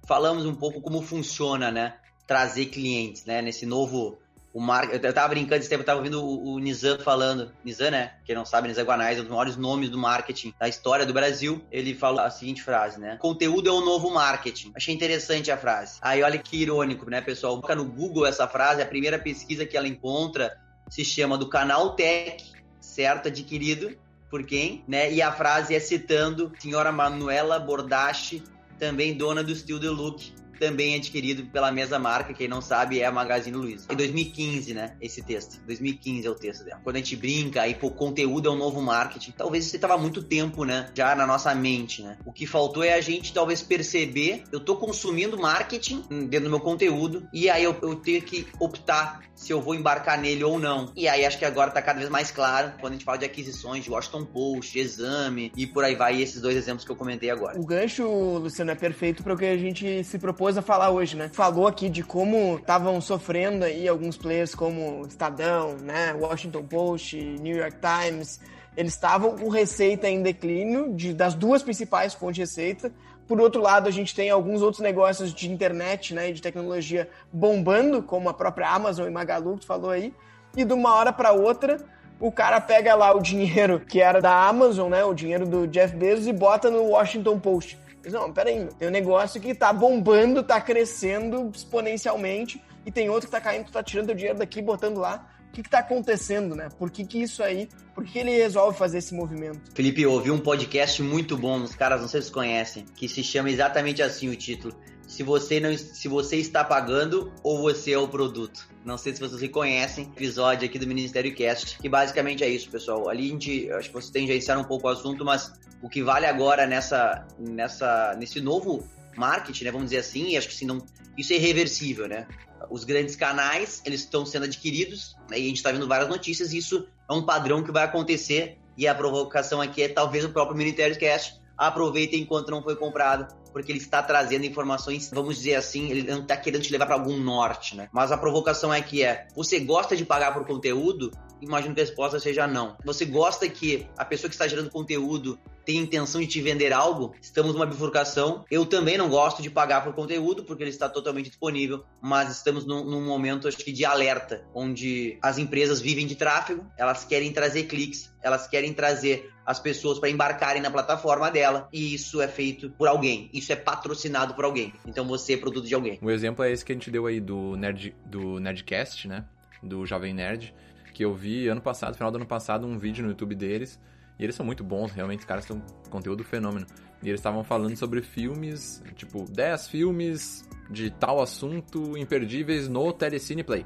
[0.08, 1.96] falamos um pouco como funciona, né?
[2.28, 3.42] Trazer clientes, né?
[3.42, 4.20] Nesse novo.
[4.52, 4.90] O mar...
[4.92, 7.52] Eu tava brincando esse tempo, tava ouvindo o, o Nizam falando.
[7.64, 8.14] Nizam, né?
[8.26, 11.14] Quem não sabe, Nizam Guanais é um dos maiores nomes do marketing da história do
[11.14, 11.62] Brasil.
[11.72, 13.18] Ele falou a seguinte frase, né?
[13.18, 14.72] Conteúdo é o novo marketing.
[14.76, 16.00] Achei interessante a frase.
[16.02, 17.54] Aí olha que irônico, né, pessoal?
[17.54, 20.56] Coloca no Google essa frase, a primeira pesquisa que ela encontra
[20.90, 22.44] se chama do canal Tech,
[22.80, 23.28] certo?
[23.28, 23.96] Adquirido
[24.30, 25.12] por quem, né?
[25.12, 28.44] E a frase é citando senhora Manuela Bordache,
[28.78, 33.06] também dona do Still The Look, também adquirido pela mesma marca, quem não sabe é
[33.06, 33.88] a Magazine Luiza.
[33.90, 35.60] Em 2015, né, esse texto.
[35.66, 36.82] 2015 é o texto dela.
[36.84, 39.32] Quando a gente brinca, aí, pô, conteúdo é um novo marketing.
[39.32, 42.18] Talvez isso estava muito tempo, né, já na nossa mente, né.
[42.26, 46.60] O que faltou é a gente, talvez, perceber, eu tô consumindo marketing dentro do meu
[46.60, 50.92] conteúdo, e aí eu, eu tenho que optar se eu vou embarcar nele ou não.
[50.96, 53.26] E aí acho que agora tá cada vez mais claro quando a gente fala de
[53.26, 57.30] aquisições, de Washington Post, Exame, e por aí vai, esses dois exemplos que eu comentei
[57.30, 57.58] agora.
[57.58, 58.04] O gancho,
[58.38, 61.30] Luciano, é perfeito para o que a gente se propôs propôs a falar hoje, né?
[61.32, 66.14] Falou aqui de como estavam sofrendo aí alguns players como Estadão, né?
[66.14, 68.40] Washington Post, New York Times.
[68.76, 72.92] Eles estavam com receita em declínio de, das duas principais fontes de receita.
[73.28, 77.08] Por outro lado, a gente tem alguns outros negócios de internet, né, e de tecnologia
[77.32, 80.14] bombando, como a própria Amazon e Magalu, que tu falou aí.
[80.58, 81.78] E de uma hora para outra,
[82.20, 85.96] o cara pega lá o dinheiro que era da Amazon, né, o dinheiro do Jeff
[85.96, 87.78] Bezos e bota no Washington Post.
[88.06, 93.32] Não, peraí, tem um negócio que tá bombando, tá crescendo exponencialmente, e tem outro que
[93.32, 95.28] tá caindo, tu tá tirando o dinheiro daqui botando lá.
[95.50, 96.70] O que, que tá acontecendo, né?
[96.78, 99.60] Por que, que isso aí, por que ele resolve fazer esse movimento?
[99.74, 103.24] Felipe, eu ouvi um podcast muito bom, os caras não sei se conhecem, que se
[103.24, 104.76] chama exatamente assim o título.
[105.10, 108.70] Se você não se você está pagando ou você é o produto.
[108.86, 112.70] Não sei se vocês conhecem o episódio aqui do Ministério Cast, que basicamente é isso,
[112.70, 113.10] pessoal.
[113.10, 116.04] Ali a gente, acho que vocês têm iniciado um pouco o assunto, mas o que
[116.04, 120.66] vale agora nessa, nessa, nesse novo marketing, né, vamos dizer assim, e acho que assim,
[120.66, 120.86] não,
[121.18, 122.28] isso é irreversível, né?
[122.70, 126.54] Os grandes canais, eles estão sendo adquiridos, né, e a gente está vendo várias notícias,
[126.54, 130.30] e isso é um padrão que vai acontecer, e a provocação aqui é talvez o
[130.30, 135.56] próprio Ministério Cast aproveita enquanto não foi comprado, porque ele está trazendo informações, vamos dizer
[135.56, 137.90] assim, ele não está querendo te levar para algum norte, né?
[137.92, 141.12] Mas a provocação é que é, você gosta de pagar por conteúdo?
[141.42, 142.76] Imagino que a resposta seja não.
[142.84, 147.14] Você gosta que a pessoa que está gerando conteúdo tem intenção de te vender algo?
[147.22, 148.46] Estamos numa bifurcação.
[148.50, 152.66] Eu também não gosto de pagar por conteúdo, porque ele está totalmente disponível, mas estamos
[152.66, 157.32] num, num momento, acho que, de alerta, onde as empresas vivem de tráfego, elas querem
[157.32, 162.28] trazer cliques, elas querem trazer as pessoas para embarcarem na plataforma dela, e isso é
[162.28, 164.74] feito por alguém isso é patrocinado por alguém.
[164.86, 165.98] Então você é produto de alguém.
[166.02, 169.26] Um exemplo é esse que a gente deu aí do, Nerd, do Nerdcast, né?
[169.64, 170.54] Do Jovem Nerd,
[171.00, 173.80] que eu vi ano passado, final do ano passado, um vídeo no YouTube deles
[174.20, 176.68] E eles são muito bons, realmente, os caras um conteúdo fenômeno.
[177.02, 183.46] E eles estavam falando sobre filmes, tipo, 10 filmes de tal assunto imperdíveis no Telecine
[183.46, 183.66] Play.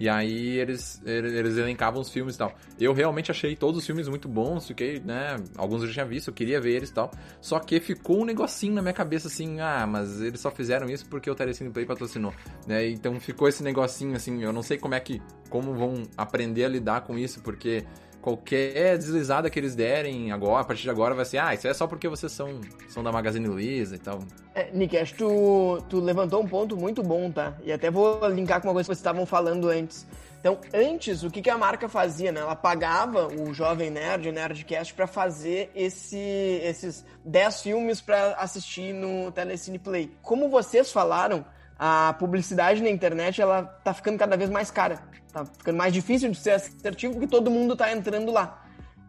[0.00, 2.54] E aí eles, eles elencavam os filmes e tal.
[2.80, 5.36] Eu realmente achei todos os filmes muito bons, fiquei, né?
[5.58, 7.10] Alguns eu já tinha visto, eu queria ver eles e tal.
[7.38, 11.04] Só que ficou um negocinho na minha cabeça assim, ah, mas eles só fizeram isso
[11.04, 12.32] porque o Telecine Play patrocinou,
[12.66, 12.88] né?
[12.88, 15.20] Então ficou esse negocinho assim, eu não sei como é que.
[15.50, 17.84] como vão aprender a lidar com isso, porque
[18.20, 21.74] qualquer deslizada que eles derem agora, a partir de agora, vai ser, ah, isso é
[21.74, 24.20] só porque vocês são, são da Magazine Luiza e tal.
[24.54, 27.54] É, Nick, acho que tu, tu levantou um ponto muito bom, tá?
[27.64, 30.06] E até vou linkar com uma coisa que vocês estavam falando antes.
[30.40, 32.40] Então, antes, o que, que a marca fazia, né?
[32.40, 38.94] Ela pagava o Jovem Nerd, o Nerdcast, para fazer esse, esses 10 filmes para assistir
[38.94, 40.10] no Telecine Play.
[40.22, 41.44] Como vocês falaram,
[41.78, 45.02] a publicidade na internet, ela tá ficando cada vez mais cara.
[45.32, 48.64] Tá ficando mais difícil de ser assertivo porque todo mundo tá entrando lá.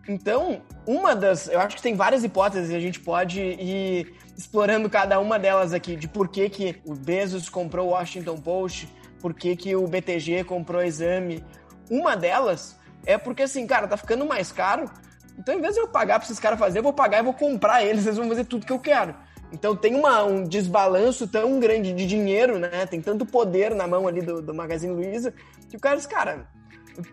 [0.08, 1.48] Então, uma das.
[1.48, 5.74] Eu acho que tem várias hipóteses e a gente pode ir explorando cada uma delas
[5.74, 9.88] aqui, de por que, que o Bezos comprou o Washington Post, por que, que o
[9.88, 11.44] BTG comprou o Exame.
[11.90, 14.90] Uma delas é porque, assim, cara, tá ficando mais caro.
[15.38, 17.34] Então, em vez de eu pagar pra esses caras fazer, eu vou pagar e vou
[17.34, 19.16] comprar eles, eles vão fazer tudo que eu quero.
[19.52, 22.86] Então tem uma, um desbalanço tão grande de dinheiro, né?
[22.86, 25.34] Tem tanto poder na mão ali do, do Magazine Luiza
[25.72, 26.48] que o cara cara,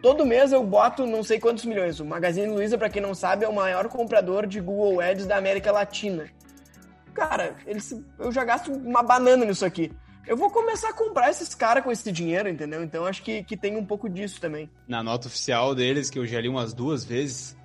[0.03, 2.01] todo mês eu boto não sei quantos milhões.
[2.01, 5.37] O Magazine Luiza, para quem não sabe, é o maior comprador de Google Ads da
[5.37, 6.27] América Latina.
[7.15, 9.91] Cara, eles, eu já gasto uma banana nisso aqui.
[10.27, 12.83] Eu vou começar a comprar esses caras com esse dinheiro, entendeu?
[12.83, 14.69] Então acho que, que tem um pouco disso também.
[14.87, 17.57] Na nota oficial deles, que eu já li umas duas vezes,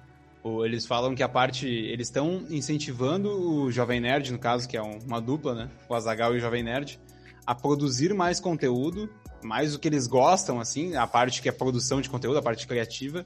[0.64, 1.68] eles falam que a parte.
[1.68, 5.70] Eles estão incentivando o Jovem Nerd, no caso, que é uma dupla, né?
[5.90, 7.00] O Azagal e o Jovem Nerd,
[7.46, 9.10] a produzir mais conteúdo,
[9.44, 12.68] mais o que eles gostam, assim, a parte que é produção de conteúdo, a parte
[12.68, 13.26] criativa,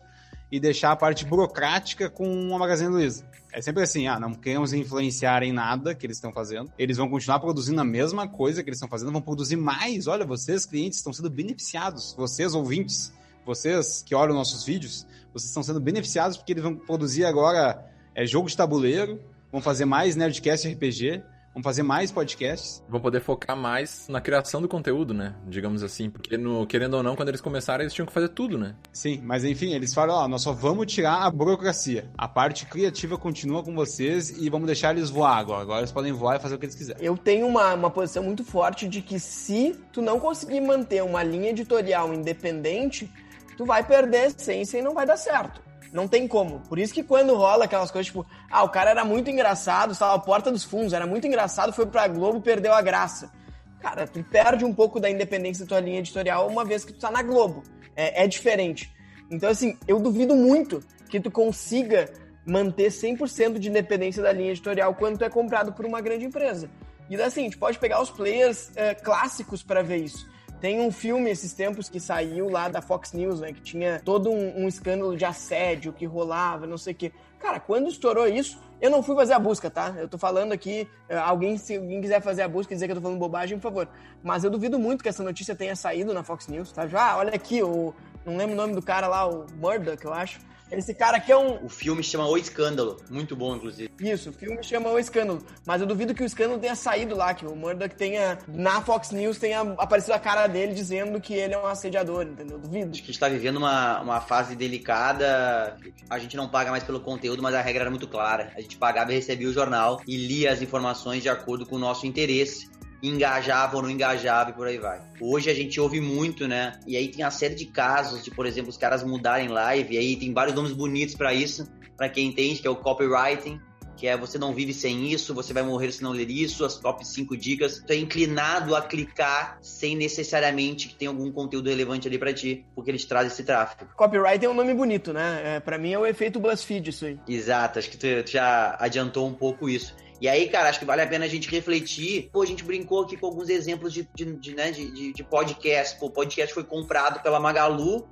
[0.51, 3.25] e deixar a parte burocrática com a Magazine Luiza.
[3.51, 6.71] É sempre assim, ah, não queremos influenciar em nada que eles estão fazendo.
[6.77, 10.08] Eles vão continuar produzindo a mesma coisa que eles estão fazendo, vão produzir mais.
[10.08, 12.13] Olha, vocês, clientes, estão sendo beneficiados.
[12.17, 13.12] Vocês, ouvintes,
[13.45, 18.25] vocês que olham nossos vídeos, vocês estão sendo beneficiados porque eles vão produzir agora é,
[18.25, 19.19] jogo de tabuleiro,
[19.51, 21.23] vão fazer mais Nerdcast RPG,
[21.58, 22.84] vão fazer mais podcasts.
[22.88, 25.36] Vão poder focar mais na criação do conteúdo, né?
[25.48, 26.10] Digamos assim.
[26.10, 28.76] Porque, no, querendo ou não, quando eles começaram, eles tinham que fazer tudo, né?
[28.93, 32.10] Sim, mas enfim, eles falam, ó, nós só vamos tirar a burocracia.
[32.15, 35.62] A parte criativa continua com vocês e vamos deixar eles voar agora.
[35.62, 37.04] Agora eles podem voar e fazer o que eles quiserem.
[37.04, 41.24] Eu tenho uma, uma posição muito forte de que se tu não conseguir manter uma
[41.24, 43.12] linha editorial independente
[43.58, 45.66] tu vai perder a essência e não vai dar certo.
[45.93, 46.60] Não tem como.
[46.62, 50.15] Por isso que quando rola aquelas coisas tipo, ah, o cara era muito engraçado, estava
[50.15, 53.32] à porta dos fundos, era muito engraçado, foi pra Globo, perdeu a graça.
[53.80, 57.00] Cara, tu perde um pouco da independência da tua linha editorial uma vez que tu
[57.00, 57.63] tá na Globo.
[57.95, 58.91] É, é diferente.
[59.30, 62.12] Então, assim, eu duvido muito que tu consiga
[62.45, 66.69] manter 100% de independência da linha editorial quando tu é comprado por uma grande empresa.
[67.10, 70.28] E assim, a gente pode pegar os players é, clássicos para ver isso.
[70.60, 73.54] Tem um filme esses tempos que saiu lá da Fox News, né?
[73.54, 77.12] Que tinha todo um, um escândalo de assédio que rolava, não sei o quê.
[77.39, 79.93] Cara, quando estourou isso, eu não fui fazer a busca, tá?
[79.98, 82.91] Eu tô falando aqui, eh, alguém, se alguém quiser fazer a busca e dizer que
[82.91, 83.88] eu tô falando bobagem, por favor.
[84.24, 86.88] Mas eu duvido muito que essa notícia tenha saído na Fox News, tá?
[86.88, 87.93] Já, olha aqui, o,
[88.26, 90.39] não lembro o nome do cara lá, o Murdoch, eu acho.
[90.71, 91.63] Esse cara aqui é um.
[91.65, 92.97] O filme chama O Escândalo.
[93.10, 93.89] Muito bom, inclusive.
[93.99, 95.41] Isso, o filme chama O Escândalo.
[95.65, 98.38] Mas eu duvido que o escândalo tenha saído lá, que o Murdoch tenha.
[98.47, 102.58] Na Fox News tenha aparecido a cara dele dizendo que ele é um assediador, entendeu?
[102.58, 102.91] Duvido.
[102.91, 105.77] Acho que a gente tá vivendo uma, uma fase delicada.
[106.10, 108.51] A gente não paga mais pelo conteúdo, mas a regra era muito clara.
[108.56, 111.80] A gente pagava e recebia o jornal e lia as informações de acordo com o
[111.80, 115.01] nosso interesse engajava ou não engajava e por aí vai.
[115.19, 116.79] Hoje a gente ouve muito, né?
[116.86, 119.97] E aí tem uma série de casos de, por exemplo, os caras mudarem live, e
[119.97, 123.60] aí tem vários nomes bonitos para isso, para quem entende, que é o copywriting,
[123.97, 126.77] que é você não vive sem isso, você vai morrer se não ler isso, as
[126.77, 127.83] top 5 dicas.
[127.86, 132.63] Tu é inclinado a clicar sem necessariamente que tenha algum conteúdo relevante ali para ti,
[132.75, 133.89] porque eles trazem esse tráfego.
[133.95, 135.55] Copyright é um nome bonito, né?
[135.55, 137.19] É, para mim é o efeito BuzzFeed isso aí.
[137.27, 139.95] Exato, acho que tu, tu já adiantou um pouco isso.
[140.19, 142.30] E aí, cara, acho que vale a pena a gente refletir.
[142.32, 145.99] Pô, a gente brincou aqui com alguns exemplos de, de, de né, de, de, podcast.
[145.99, 148.08] Pô, o podcast foi comprado pela Magalu.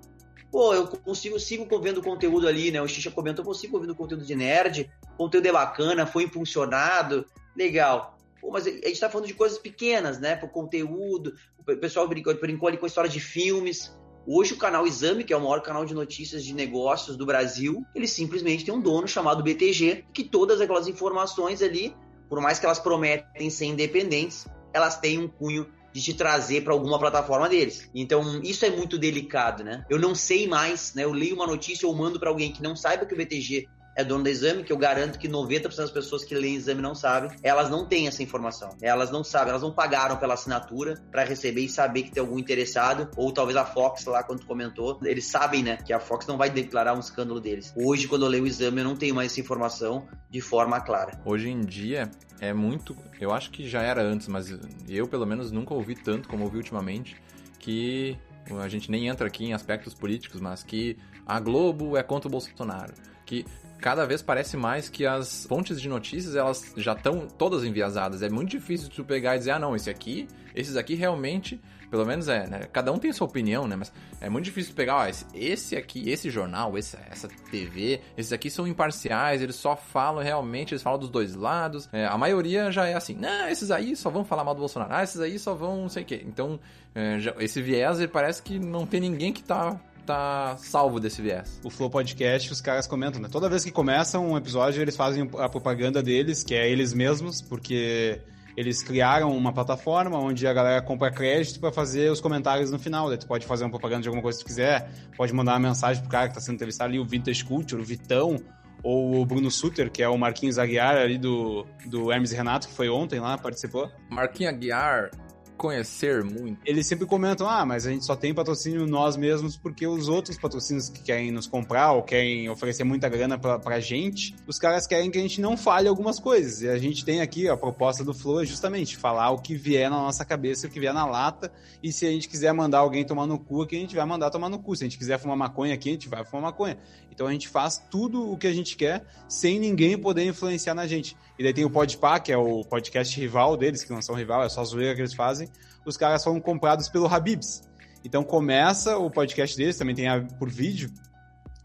[0.51, 2.81] Pô, eu consigo, sigo vendo conteúdo ali, né?
[2.81, 4.89] O Xixa comentou, eu consigo ouvindo conteúdo de nerd.
[5.13, 7.25] O conteúdo é bacana, foi impulsionado.
[7.55, 8.15] Legal.
[8.39, 10.35] Pô, mas a gente tá falando de coisas pequenas, né?
[10.35, 11.33] Por conteúdo.
[11.59, 13.91] O pessoal brincou, brincou ali com a história de filmes.
[14.27, 17.85] Hoje o canal Exame, que é o maior canal de notícias de negócios do Brasil,
[17.93, 21.95] ele simplesmente tem um dono chamado BTG, que todas aquelas informações ali,
[22.27, 26.73] por mais que elas prometem ser independentes, elas têm um cunho de te trazer para
[26.73, 27.89] alguma plataforma deles.
[27.93, 29.85] Então, isso é muito delicado, né?
[29.89, 31.05] Eu não sei mais, né?
[31.05, 34.03] Eu leio uma notícia ou mando para alguém que não saiba que o BTG é
[34.03, 37.31] dono do exame, que eu garanto que 90% das pessoas que leem exame não sabem,
[37.41, 38.69] elas não têm essa informação.
[38.81, 42.37] Elas não sabem, elas não pagaram pela assinatura para receber e saber que tem algum
[42.37, 46.37] interessado, ou talvez a Fox lá, quando comentou, eles sabem, né, que a Fox não
[46.37, 47.73] vai declarar um escândalo deles.
[47.75, 51.19] Hoje, quando eu leio o exame, eu não tenho mais essa informação de forma clara.
[51.25, 52.95] Hoje em dia, é muito.
[53.19, 54.53] Eu acho que já era antes, mas
[54.87, 57.15] eu, pelo menos, nunca ouvi tanto como ouvi ultimamente.
[57.59, 58.17] Que
[58.61, 62.31] a gente nem entra aqui em aspectos políticos, mas que a Globo é contra o
[62.31, 62.93] Bolsonaro.
[63.25, 63.45] Que
[63.85, 68.23] cada vez parece mais que as fontes de notícias elas já estão todas enviesadas.
[68.23, 72.03] É muito difícil tu pegar e dizer, ah, não, esse aqui, esses aqui realmente pelo
[72.03, 72.61] menos é, né?
[72.73, 73.75] Cada um tem sua opinião, né?
[73.75, 78.33] Mas é muito difícil pegar, ó, esse, esse aqui, esse jornal, esse, essa TV, esses
[78.33, 81.87] aqui são imparciais, eles só falam realmente, eles falam dos dois lados.
[81.93, 84.95] É, a maioria já é assim, não, esses aí só vão falar mal do Bolsonaro,
[84.95, 86.25] ah, esses aí só vão não sei o quê.
[86.25, 86.59] Então,
[86.95, 91.21] é, já, esse viés, ele parece que não tem ninguém que tá tá salvo desse
[91.21, 91.59] viés.
[91.63, 93.27] O Flow Podcast, os caras comentam, né?
[93.31, 97.41] Toda vez que começa um episódio, eles fazem a propaganda deles, que é eles mesmos,
[97.41, 98.21] porque
[98.55, 103.09] eles criaram uma plataforma onde a galera compra crédito para fazer os comentários no final.
[103.09, 105.67] Daí tu pode fazer uma propaganda de alguma coisa que tu quiser, pode mandar uma
[105.67, 108.37] mensagem pro cara que tá sendo entrevistado ali, o Vintage Culture, o Vitão,
[108.81, 112.73] ou o Bruno Suter, que é o Marquinhos Aguiar ali do, do Hermes Renato, que
[112.73, 113.89] foi ontem lá, participou.
[114.09, 115.09] Marquinhos Aguiar
[115.55, 116.59] conhecer muito.
[116.65, 120.37] Eles sempre comentam, ah, mas a gente só tem patrocínio nós mesmos porque os outros
[120.37, 124.85] patrocínios que querem nos comprar ou querem oferecer muita grana pra, pra gente, os caras
[124.85, 126.61] querem que a gente não fale algumas coisas.
[126.61, 129.89] E a gente tem aqui a proposta do Flow é justamente falar o que vier
[129.89, 131.51] na nossa cabeça, o que vier na lata.
[131.81, 134.29] E se a gente quiser mandar alguém tomar no cu aqui, a gente vai mandar
[134.29, 134.75] tomar no cu.
[134.75, 136.77] Se a gente quiser fumar maconha aqui, a gente vai fumar maconha.
[137.15, 140.85] Então a gente faz tudo o que a gente quer sem ninguém poder influenciar na
[140.85, 141.15] gente.
[141.39, 144.43] E daí tem o Podpah, que é o podcast rival deles, que não são rival,
[144.43, 145.49] é só zoeira que eles fazem.
[145.85, 147.63] Os caras foram comprados pelo Habibs.
[148.03, 150.91] Então começa o podcast deles, também tem a, por vídeo.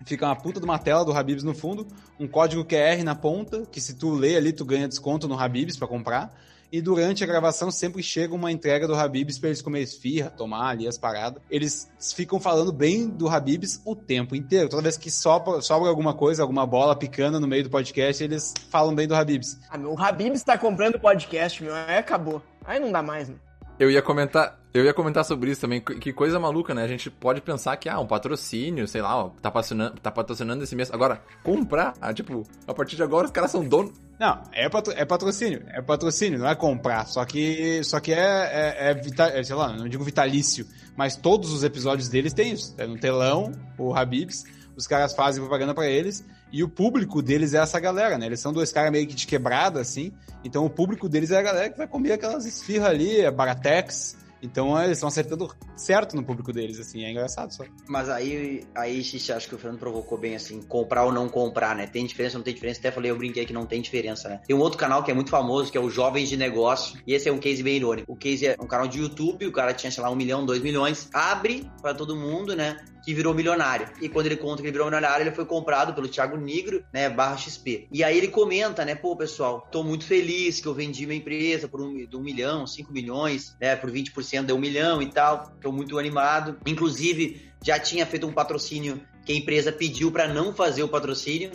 [0.06, 1.86] Fica uma puta de uma tela do Habibs no fundo,
[2.18, 5.76] um código QR na ponta, que se tu lê ali, tu ganha desconto no Habibs
[5.76, 6.32] para comprar.
[6.72, 10.68] E durante a gravação sempre chega uma entrega do Habibs para eles comer esfirra, tomar
[10.68, 11.42] ali as paradas.
[11.50, 14.68] Eles ficam falando bem do Habibs o tempo inteiro.
[14.68, 18.54] Toda vez que sobra, sobra alguma coisa, alguma bola picando no meio do podcast, eles
[18.70, 19.59] falam bem do Habibs.
[19.68, 21.74] Ah, meu, o Habibs tá comprando podcast, meu.
[21.74, 22.40] Aí acabou.
[22.64, 23.38] Aí não dá mais, meu.
[23.80, 25.80] Eu ia comentar, eu ia comentar sobre isso também.
[25.80, 26.85] Que coisa maluca, né?
[26.85, 30.62] A gente pode pensar que, ah, um patrocínio, sei lá, ó, tá patrocinando, tá patrocinando
[30.62, 30.92] esse mês.
[30.92, 33.92] Agora, comprar, ah, tipo, a partir de agora os caras são donos.
[34.20, 35.62] Não, é, patro, é patrocínio.
[35.68, 37.06] É patrocínio, não é comprar.
[37.06, 41.16] Só que, só que é, é, é, vita, é, sei lá, não digo vitalício, mas
[41.16, 42.74] todos os episódios deles têm isso.
[42.76, 44.44] É no telão, o Habibs,
[44.76, 46.22] os caras fazem propaganda para eles.
[46.52, 48.26] E o público deles é essa galera, né?
[48.26, 50.12] Eles são dois caras meio que de quebrada, assim.
[50.44, 54.18] Então o público deles é a galera que vai comer aquelas esfirras ali, é Baratex,
[54.42, 57.64] então eles estão acertando certo no público deles, assim, é engraçado só.
[57.88, 61.74] Mas aí, aí Xixi, acho que o Fernando provocou bem, assim, comprar ou não comprar,
[61.74, 61.87] né?
[61.87, 62.81] Tem diferença ou não tem diferença?
[62.81, 64.40] Até falei, eu brinquei que não tem diferença, né?
[64.46, 67.14] Tem um outro canal que é muito famoso, que é o Jovens de Negócio, e
[67.14, 68.11] esse é um case bem irônico.
[68.12, 70.62] O case é um canal de YouTube, o cara tinha, sei lá, um milhão, dois
[70.62, 72.76] milhões, abre para todo mundo, né?
[73.03, 73.88] que virou milionário.
[74.00, 77.09] E quando ele conta que ele virou milionário, ele foi comprado pelo Thiago Negro, né,
[77.09, 77.88] barra XP.
[77.90, 81.68] E aí ele comenta, né, pô, pessoal, tô muito feliz que eu vendi minha empresa
[81.68, 85.53] por um, um milhão, cinco milhões, né, por 20% deu um milhão e tal.
[85.61, 86.59] Tô muito animado.
[86.66, 91.53] Inclusive, já tinha feito um patrocínio que a empresa pediu para não fazer o patrocínio.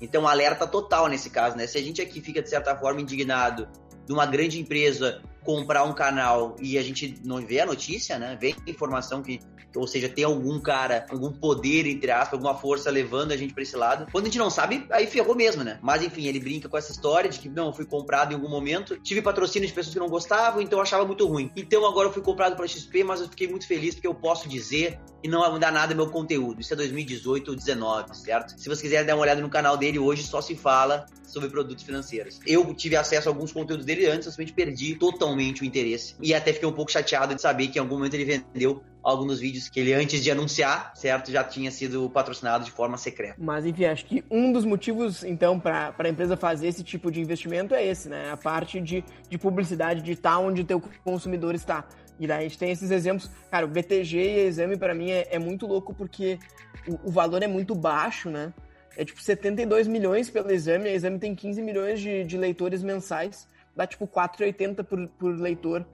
[0.00, 1.66] Então, alerta total nesse caso, né?
[1.66, 3.68] Se a gente aqui fica, de certa forma, indignado
[4.06, 8.36] de uma grande empresa comprar um canal e a gente não vê a notícia, né?
[8.38, 9.38] Vê informação que,
[9.74, 13.62] ou seja, tem algum cara, algum poder, entre aspas, alguma força levando a gente para
[13.62, 14.08] esse lado.
[14.10, 15.78] Quando a gente não sabe, aí ferrou mesmo, né?
[15.80, 18.48] Mas enfim, ele brinca com essa história de que não, eu fui comprado em algum
[18.48, 21.50] momento, tive patrocínio de pessoas que não gostavam, então eu achava muito ruim.
[21.56, 24.48] Então agora eu fui comprado pela XP, mas eu fiquei muito feliz porque eu posso
[24.48, 26.60] dizer e não vai mudar nada meu conteúdo.
[26.60, 28.50] Isso é 2018 ou 2019, certo?
[28.58, 31.84] Se vocês quiserem dar uma olhada no canal dele, hoje só se fala sobre produtos
[31.84, 32.40] financeiros.
[32.46, 36.14] Eu tive acesso a alguns conteúdos dele antes, eu simplesmente perdi totalmente o interesse.
[36.20, 39.38] E até fiquei um pouco chateado de saber que em algum momento ele vendeu alguns
[39.38, 43.36] vídeos que ele, antes de anunciar, certo, já tinha sido patrocinado de forma secreta.
[43.38, 47.20] Mas, enfim, acho que um dos motivos, então, para a empresa fazer esse tipo de
[47.20, 48.30] investimento é esse, né?
[48.32, 51.86] A parte de, de publicidade, de estar onde o teu consumidor está.
[52.18, 53.30] E daí a gente tem esses exemplos.
[53.48, 56.38] Cara, o BTG e exame, para mim, é, é, muito louco porque
[56.88, 58.52] o, o valor é muito baixo, né?
[58.96, 63.46] É tipo 72 milhões pelo exame, a exame tem 15 milhões de, de leitores mensais,
[63.76, 65.84] dá tipo 4,80 por, por leitor.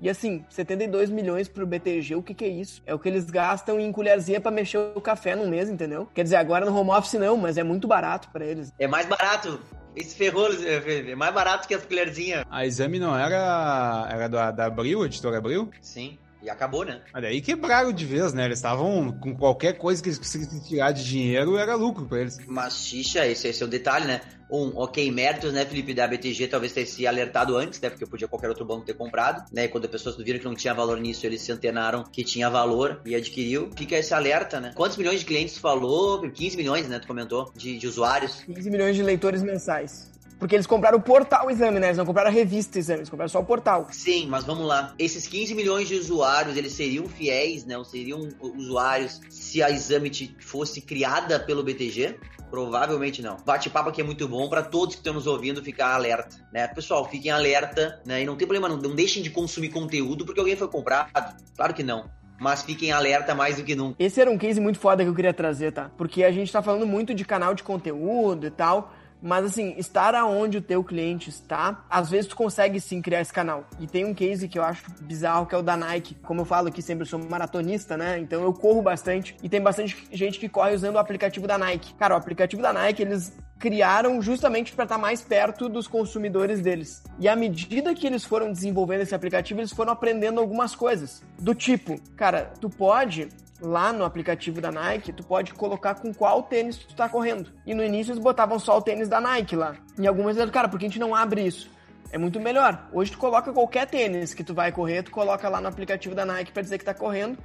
[0.00, 2.82] E assim, 72 milhões pro BTG, o que que é isso?
[2.86, 6.08] É o que eles gastam em colherzinha para mexer o café num mês, entendeu?
[6.14, 8.72] Quer dizer, agora no home office não, mas é muito barato para eles.
[8.78, 9.60] É mais barato.
[9.94, 12.44] Esse ferrou, é mais barato que as colherzinhas.
[12.48, 15.68] A Exame não era, era da, da Abril, editora Abril?
[15.82, 16.18] Sim.
[16.42, 17.00] E acabou, né?
[17.14, 18.46] Olha aí quebraram de vez, né?
[18.46, 22.38] Eles estavam com qualquer coisa que eles conseguissem tirar de dinheiro, era lucro pra eles.
[22.46, 24.20] Mas, xixa, esse, esse é o detalhe, né?
[24.50, 27.88] Um, ok, méritos, né, Felipe, da BTG talvez ter se alertado antes, né?
[27.88, 29.64] Porque podia qualquer outro banco ter comprado, né?
[29.64, 32.50] E quando as pessoas viram que não tinha valor nisso, eles se antenaram que tinha
[32.50, 33.70] valor e adquiriu.
[33.76, 34.72] Fica esse alerta, né?
[34.74, 36.28] Quantos milhões de clientes tu falou?
[36.28, 36.98] 15 milhões, né?
[36.98, 38.42] Tu comentou, de, de usuários.
[38.44, 40.10] 15 milhões de leitores mensais.
[40.40, 41.88] Porque eles compraram o portal Exame, né?
[41.88, 43.88] Eles não compraram a revista Exame, eles compraram só o portal.
[43.92, 44.94] Sim, mas vamos lá.
[44.98, 47.76] Esses 15 milhões de usuários, eles seriam fiéis, né?
[47.76, 50.10] Ou seriam usuários se a Exame
[50.40, 52.18] fosse criada pelo BTG?
[52.50, 53.36] Provavelmente não.
[53.44, 56.66] Bate-papo aqui é muito bom para todos que estão nos ouvindo ficar alerta, né?
[56.68, 58.22] Pessoal, fiquem alerta, né?
[58.22, 61.36] E não tem problema, não, não deixem de consumir conteúdo porque alguém foi comprado.
[61.54, 62.08] Claro que não
[62.40, 64.02] mas fiquem alerta mais do que nunca.
[64.02, 65.90] Esse era um case muito foda que eu queria trazer, tá?
[65.98, 70.14] Porque a gente tá falando muito de canal de conteúdo e tal, mas assim, estar
[70.14, 73.64] aonde o teu cliente está, às vezes tu consegue sim criar esse canal.
[73.78, 76.14] E tem um case que eu acho bizarro, que é o da Nike.
[76.22, 78.18] Como eu falo aqui sempre, eu sou maratonista, né?
[78.18, 81.94] Então eu corro bastante e tem bastante gente que corre usando o aplicativo da Nike.
[81.94, 87.02] Cara, o aplicativo da Nike, eles criaram justamente para estar mais perto dos consumidores deles.
[87.18, 91.22] E à medida que eles foram desenvolvendo esse aplicativo, eles foram aprendendo algumas coisas.
[91.38, 93.28] Do tipo, cara, tu pode
[93.60, 97.52] lá no aplicativo da Nike, tu pode colocar com qual tênis tu tá correndo.
[97.66, 99.76] E no início eles botavam só o tênis da Nike lá.
[99.98, 101.70] E algumas vezes, cara, por que a gente não abre isso?
[102.12, 102.88] É muito melhor.
[102.92, 106.24] Hoje tu coloca qualquer tênis que tu vai correr, tu coloca lá no aplicativo da
[106.24, 107.38] Nike para dizer que tá correndo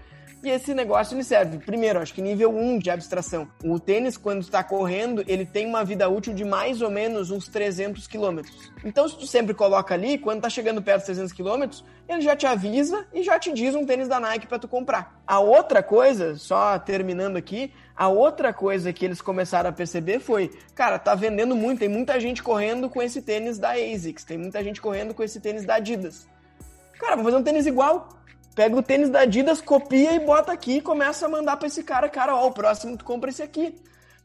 [0.45, 3.47] e esse negócio ele serve, primeiro, acho que nível 1 de abstração.
[3.63, 7.47] O tênis, quando está correndo, ele tem uma vida útil de mais ou menos uns
[7.47, 8.71] 300 quilômetros.
[8.83, 12.35] Então, se tu sempre coloca ali, quando tá chegando perto de 300 quilômetros, ele já
[12.35, 15.19] te avisa e já te diz um tênis da Nike para tu comprar.
[15.25, 20.51] A outra coisa, só terminando aqui, a outra coisa que eles começaram a perceber foi,
[20.75, 24.63] cara, tá vendendo muito, tem muita gente correndo com esse tênis da ASICS, tem muita
[24.63, 26.27] gente correndo com esse tênis da Adidas.
[26.99, 28.09] Cara, vou fazer um tênis igual
[28.55, 31.83] pega o tênis da Adidas, copia e bota aqui e começa a mandar para esse
[31.83, 33.75] cara, cara, ó, o próximo tu compra esse aqui.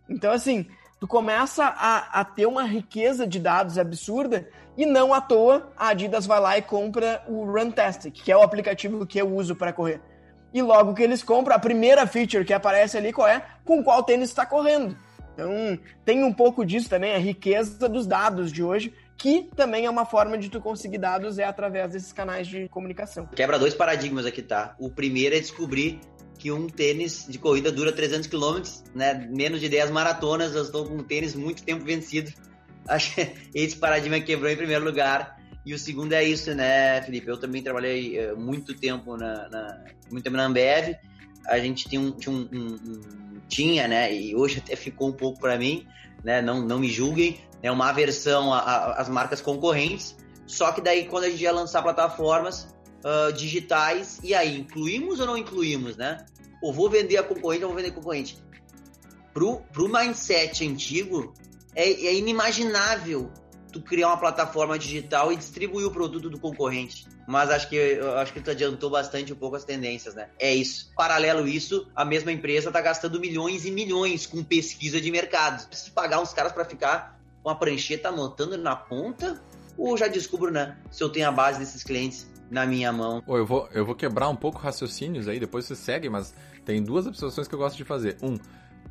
[0.09, 0.67] Então, assim,
[1.01, 5.89] tu começa a, a ter uma riqueza de dados absurda e não à toa a
[5.89, 9.73] Adidas vai lá e compra o Runtastic, que é o aplicativo que eu uso para
[9.73, 10.01] correr.
[10.55, 13.45] E logo que eles compram, a primeira feature que aparece ali qual é?
[13.65, 14.97] Com qual tênis está correndo.
[15.35, 19.91] Então, tem um pouco disso também, a riqueza dos dados de hoje, que também é
[19.91, 23.27] uma forma de tu conseguir dados é através desses canais de comunicação.
[23.27, 24.75] Quebra dois paradigmas aqui, tá?
[24.79, 26.01] O primeiro é descobrir
[26.39, 28.63] que um tênis de corrida dura 300 km,
[28.95, 29.29] né?
[29.31, 32.33] Menos de 10 maratonas, eu estou com um tênis muito tempo vencido.
[32.89, 35.39] Acho que esse paradigma quebrou em primeiro lugar.
[35.67, 37.29] E o segundo é isso, né, Felipe?
[37.29, 40.97] Eu também trabalhei uh, muito tempo na, na, muito tempo na Ambev.
[41.47, 44.11] A gente tinha um, tinha, um, um, tinha, né?
[44.15, 45.87] E hoje até ficou um pouco para mim,
[46.25, 46.41] né?
[46.41, 50.17] Não, não me julguem né, uma aversão às marcas concorrentes.
[50.47, 55.27] Só que daí, quando a gente ia lançar plataformas uh, digitais, e aí, incluímos ou
[55.27, 56.25] não incluímos, né?
[56.63, 58.37] Ou vou vender a concorrente ou vou vender a concorrente.
[59.33, 61.33] Pro, pro mindset antigo,
[61.75, 63.31] é, é inimaginável
[63.71, 67.07] tu criar uma plataforma digital e distribuir o produto do concorrente.
[67.27, 70.31] Mas acho que acho que tu adiantou bastante um pouco as tendências, né?
[70.37, 70.91] É isso.
[70.97, 75.69] Paralelo isso, a mesma empresa tá gastando milhões e milhões com pesquisa de mercado.
[75.69, 79.43] Preciso pagar uns caras para ficar com a prancheta anotando na ponta?
[79.77, 83.23] Ou já descubro, né, se eu tenho a base desses clientes na minha mão?
[83.27, 86.35] eu, vou, eu vou quebrar um pouco raciocínios aí, depois você segue, mas
[86.65, 88.17] tem duas observações que eu gosto de fazer.
[88.23, 88.37] Um,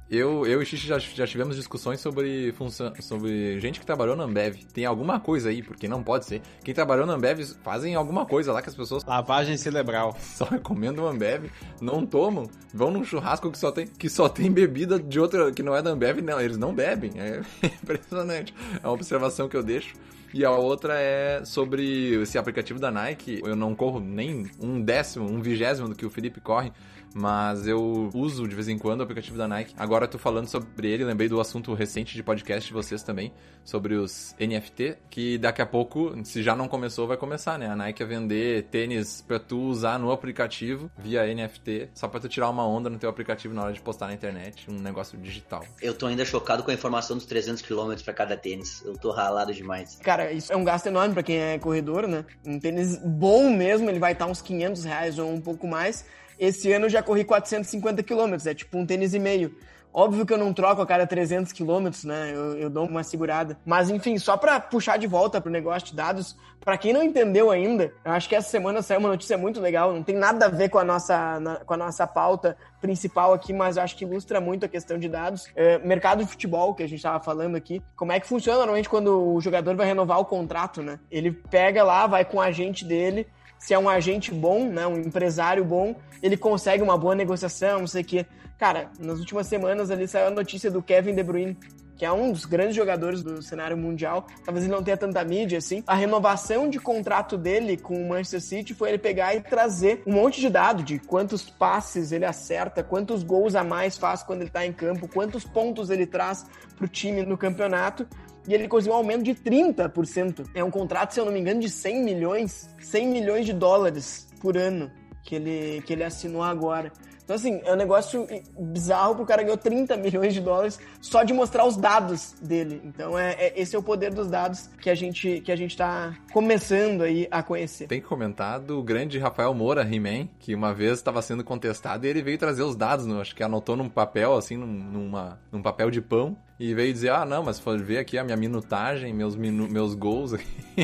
[0.10, 4.24] eu, eu e Xixi já, já tivemos discussões sobre, função, sobre gente que trabalhou na
[4.24, 4.56] Ambev.
[4.74, 6.42] Tem alguma coisa aí, porque não pode ser.
[6.64, 9.06] Quem trabalhou na Ambev fazem alguma coisa lá que as pessoas.
[9.06, 10.18] Lavagem cerebral.
[10.20, 15.00] Só recomendam Ambev, não tomam, vão num churrasco que só tem, que só tem bebida
[15.00, 17.12] de outra que não é da Ambev, não, eles não bebem.
[17.16, 18.54] É impressionante.
[18.82, 19.94] É uma observação que eu deixo.
[20.34, 23.42] E a outra é sobre esse aplicativo da Nike.
[23.44, 26.72] Eu não corro nem um décimo, um vigésimo do que o Felipe corre
[27.14, 29.74] mas eu uso de vez em quando o aplicativo da Nike.
[29.78, 33.34] Agora eu tô falando sobre ele, lembrei do assunto recente de podcast de vocês também,
[33.64, 37.68] sobre os NFT, que daqui a pouco, se já não começou, vai começar, né?
[37.68, 42.28] A Nike a vender tênis pra tu usar no aplicativo via NFT, só pra tu
[42.28, 45.64] tirar uma onda no teu aplicativo na hora de postar na internet, um negócio digital.
[45.82, 48.84] Eu tô ainda chocado com a informação dos 300 km para cada tênis.
[48.86, 49.98] Eu tô ralado demais.
[50.04, 52.26] Cara, isso é um gasto enorme para quem é corredor, né?
[52.46, 56.06] Um tênis bom mesmo, ele vai estar uns 500 reais ou um pouco mais.
[56.40, 59.54] Esse ano eu já corri 450 quilômetros, é tipo um tênis e meio.
[59.92, 62.32] Óbvio que eu não troco a cada 300 quilômetros, né?
[62.34, 63.58] Eu, eu, dou uma segurada.
[63.66, 67.50] Mas, enfim, só para puxar de volta pro negócio de dados, para quem não entendeu
[67.50, 69.92] ainda, eu acho que essa semana saiu uma notícia muito legal.
[69.92, 73.52] Não tem nada a ver com a nossa, na, com a nossa pauta principal aqui,
[73.52, 75.48] mas eu acho que ilustra muito a questão de dados.
[75.56, 77.82] É, mercado de futebol, que a gente estava falando aqui.
[77.96, 81.00] Como é que funciona normalmente quando o jogador vai renovar o contrato, né?
[81.10, 83.26] Ele pega lá, vai com o agente dele
[83.60, 87.88] se é um agente bom, né, um empresário bom, ele consegue uma boa negociação, não
[87.88, 88.26] sei o quê.
[88.58, 91.58] Cara, nas últimas semanas ali saiu a notícia do Kevin De Bruyne,
[92.00, 94.26] que é um dos grandes jogadores do cenário mundial.
[94.46, 95.84] Talvez ele não tenha tanta mídia assim.
[95.86, 100.14] A renovação de contrato dele com o Manchester City foi ele pegar e trazer um
[100.14, 104.50] monte de dado de quantos passes ele acerta, quantos gols a mais faz quando ele
[104.50, 106.46] tá em campo, quantos pontos ele traz
[106.78, 108.08] pro time no campeonato
[108.48, 110.48] e ele conseguiu um aumento de 30%.
[110.54, 114.28] É um contrato, se eu não me engano, de 100 milhões, 100 milhões de dólares
[114.42, 114.92] por ano
[115.24, 116.92] que ele, que ele assinou agora.
[117.30, 118.26] Então, assim, é um negócio
[118.60, 122.82] bizarro pro cara ganhou 30 milhões de dólares só de mostrar os dados dele.
[122.84, 125.78] Então, é, é, esse é o poder dos dados que a gente que a gente
[125.78, 127.86] tá começando aí a conhecer.
[127.86, 132.10] Tem que comentar do grande Rafael Moura, He-Man, que uma vez estava sendo contestado e
[132.10, 133.22] ele veio trazer os dados, né?
[133.22, 137.12] acho que anotou num papel, assim, num, numa, num papel de pão, e veio dizer,
[137.12, 140.34] ah, não, mas for ver aqui a minha minutagem, meus, minu meus gols,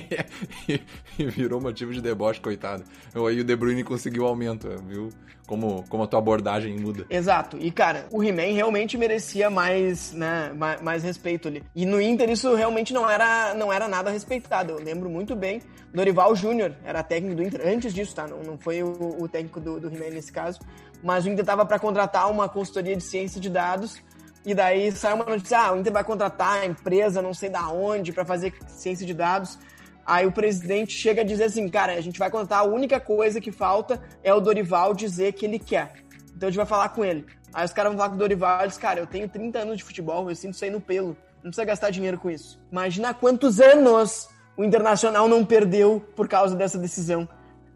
[0.70, 2.86] e, virou motivo de deboche, coitado.
[3.14, 5.10] Aí o De Bruyne conseguiu aumento, viu?
[5.46, 7.06] Como, como a tua abordagem muda.
[7.08, 7.58] Exato.
[7.60, 11.62] E, cara, o He-Man realmente merecia mais, né, mais, mais, respeito ali.
[11.76, 14.72] E no Inter isso realmente não era, não era nada respeitado.
[14.72, 15.62] Eu lembro muito bem,
[15.94, 18.26] Dorival Júnior era técnico do Inter, antes disso, tá?
[18.28, 20.60] Não, não foi o, o técnico do, do He-Man nesse caso.
[21.04, 24.02] Mas o Inter tava para contratar uma consultoria de ciência de dados
[24.46, 27.68] e daí saiu uma notícia, ah, o Inter vai contratar a empresa não sei da
[27.70, 29.58] onde para fazer ciência de dados.
[30.06, 33.42] Aí o presidente chega a dizer assim, cara, a gente vai contratar, a única coisa
[33.42, 35.94] que falta é o Dorival dizer que ele quer.
[36.36, 37.26] Então a gente vai falar com ele.
[37.52, 39.78] Aí os caras vão falar com o Dorival e diz, cara, eu tenho 30 anos
[39.78, 41.18] de futebol, eu sinto isso aí no pelo.
[41.38, 42.60] Não precisa gastar dinheiro com isso.
[42.72, 47.28] Imagina quantos anos o Internacional não perdeu por causa dessa decisão.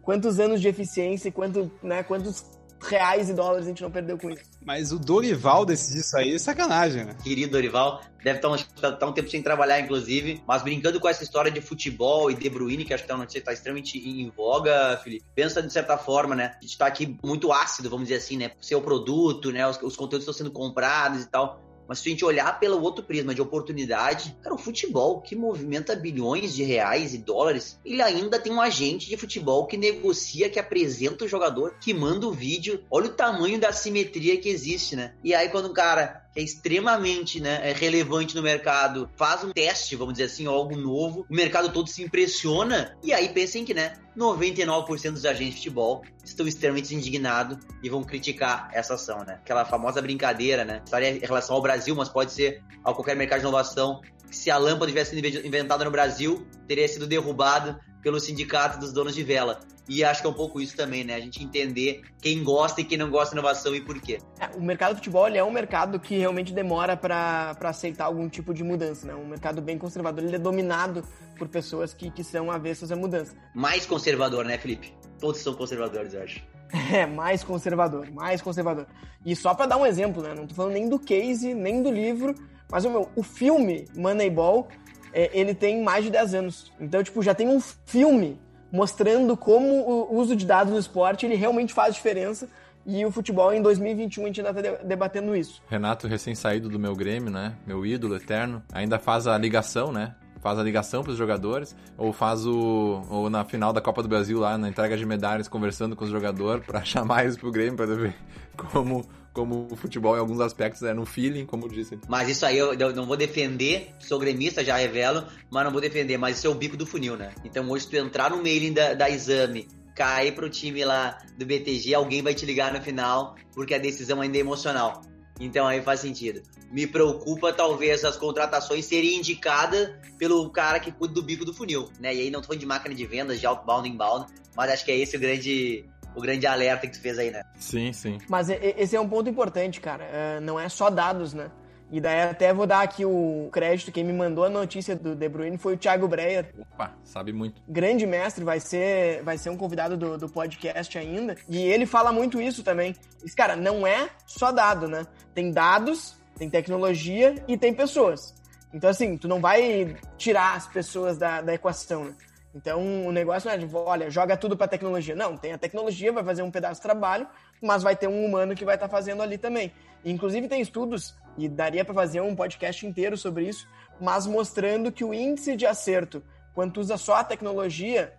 [0.02, 2.44] Quantos anos de eficiência quanto, né, quantos
[2.80, 4.42] reais e dólares a gente não perdeu com isso.
[4.64, 7.16] Mas o Dorival decidir isso aí é sacanagem, né?
[7.22, 10.42] Querido Dorival, deve estar um, tá um tempo sem trabalhar, inclusive.
[10.46, 13.20] Mas brincando com essa história de futebol e De Bruyne, que acho que é uma
[13.20, 15.24] notícia que está extremamente em voga, Felipe.
[15.34, 16.54] Pensa de certa forma, né?
[16.58, 18.52] A gente está aqui muito ácido, vamos dizer assim, né?
[18.60, 19.66] Seu produto, né?
[19.66, 21.69] Os, os conteúdos estão sendo comprados e tal.
[21.90, 25.96] Mas se a gente olhar pelo outro prisma de oportunidade, cara, o futebol que movimenta
[25.96, 30.60] bilhões de reais e dólares, ele ainda tem um agente de futebol que negocia, que
[30.60, 32.84] apresenta o jogador, que manda o vídeo.
[32.88, 35.14] Olha o tamanho da simetria que existe, né?
[35.24, 39.50] E aí quando o cara que é extremamente né, é relevante no mercado, faz um
[39.50, 43.74] teste, vamos dizer assim, algo novo, o mercado todo se impressiona, e aí pensem que,
[43.74, 49.38] né, 99% dos agentes de futebol estão extremamente indignados e vão criticar essa ação, né?
[49.42, 50.82] Aquela famosa brincadeira, né?
[50.84, 54.00] Estaria em relação ao Brasil, mas pode ser a qualquer mercado de inovação.
[54.28, 58.92] Que se a lâmpada tivesse sido inventada no Brasil, teria sido derrubado pelo sindicato dos
[58.92, 59.60] donos de vela.
[59.90, 61.16] E acho que é um pouco isso também, né?
[61.16, 64.20] A gente entender quem gosta e quem não gosta de inovação e por quê.
[64.38, 68.54] É, o mercado de futebol é um mercado que realmente demora para aceitar algum tipo
[68.54, 69.16] de mudança, né?
[69.16, 71.02] Um mercado bem conservador, ele é dominado
[71.36, 73.34] por pessoas que, que são avessas à mudança.
[73.52, 74.94] Mais conservador, né, Felipe?
[75.18, 76.40] Todos são conservadores, eu acho.
[76.92, 78.86] É, mais conservador, mais conservador.
[79.26, 80.34] E só para dar um exemplo, né?
[80.36, 82.32] Não tô falando nem do case, nem do livro,
[82.70, 84.68] mas o, meu, o filme Moneyball,
[85.12, 86.72] é, ele tem mais de 10 anos.
[86.78, 88.38] Então, tipo, já tem um filme
[88.72, 92.48] mostrando como o uso de dados no esporte ele realmente faz diferença.
[92.86, 95.62] E o futebol em 2021 a gente ainda está debatendo isso.
[95.68, 97.54] Renato, recém-saído do meu Grêmio, né?
[97.66, 100.14] Meu ídolo eterno, ainda faz a ligação, né?
[100.40, 103.02] faz a ligação para os jogadores, ou faz o.
[103.08, 106.10] ou na final da Copa do Brasil, lá na entrega de medalhas, conversando com os
[106.10, 108.14] jogadores para chamar eles pro Grêmio, para ver
[108.56, 111.98] como como o futebol em alguns aspectos é no feeling, como disse.
[112.08, 116.18] Mas isso aí eu, não vou defender, sou gremista, já revelo, mas não vou defender,
[116.18, 117.32] mas isso é o bico do funil, né?
[117.44, 121.94] Então hoje tu entrar no mailing da, da exame, cair pro time lá do BTG,
[121.94, 125.02] alguém vai te ligar no final, porque a decisão ainda é emocional.
[125.38, 126.42] Então aí faz sentido.
[126.70, 131.88] Me preocupa talvez as contratações serem indicadas pelo cara que cuida do bico do funil,
[131.98, 132.14] né?
[132.14, 134.92] E aí não tô falando de máquina de vendas, de outbound, inbound, mas acho que
[134.92, 135.84] é esse o grande
[136.14, 137.42] o grande alerta que tu fez aí, né?
[137.58, 138.18] Sim, sim.
[138.28, 140.04] Mas esse é um ponto importante, cara.
[140.04, 141.50] É, não é só dados, né?
[141.92, 145.28] E daí até vou dar aqui o crédito, quem me mandou a notícia do De
[145.28, 146.54] Bruyne foi o Thiago Breyer.
[146.72, 147.60] Opa, sabe muito.
[147.68, 151.36] Grande mestre, vai ser, vai ser um convidado do, do podcast ainda.
[151.48, 152.94] E ele fala muito isso também.
[153.24, 155.04] Esse cara, não é só dado, né?
[155.34, 158.34] Tem dados, tem tecnologia e tem pessoas.
[158.72, 162.14] Então, assim, tu não vai tirar as pessoas da, da equação, né?
[162.54, 165.14] Então, o negócio não é de, olha, joga tudo para tecnologia.
[165.14, 167.28] Não, tem a tecnologia, vai fazer um pedaço de trabalho,
[167.62, 169.72] mas vai ter um humano que vai estar tá fazendo ali também.
[170.04, 173.68] Inclusive, tem estudos, e daria para fazer um podcast inteiro sobre isso,
[174.00, 176.22] mas mostrando que o índice de acerto,
[176.54, 178.12] quando usa só a tecnologia,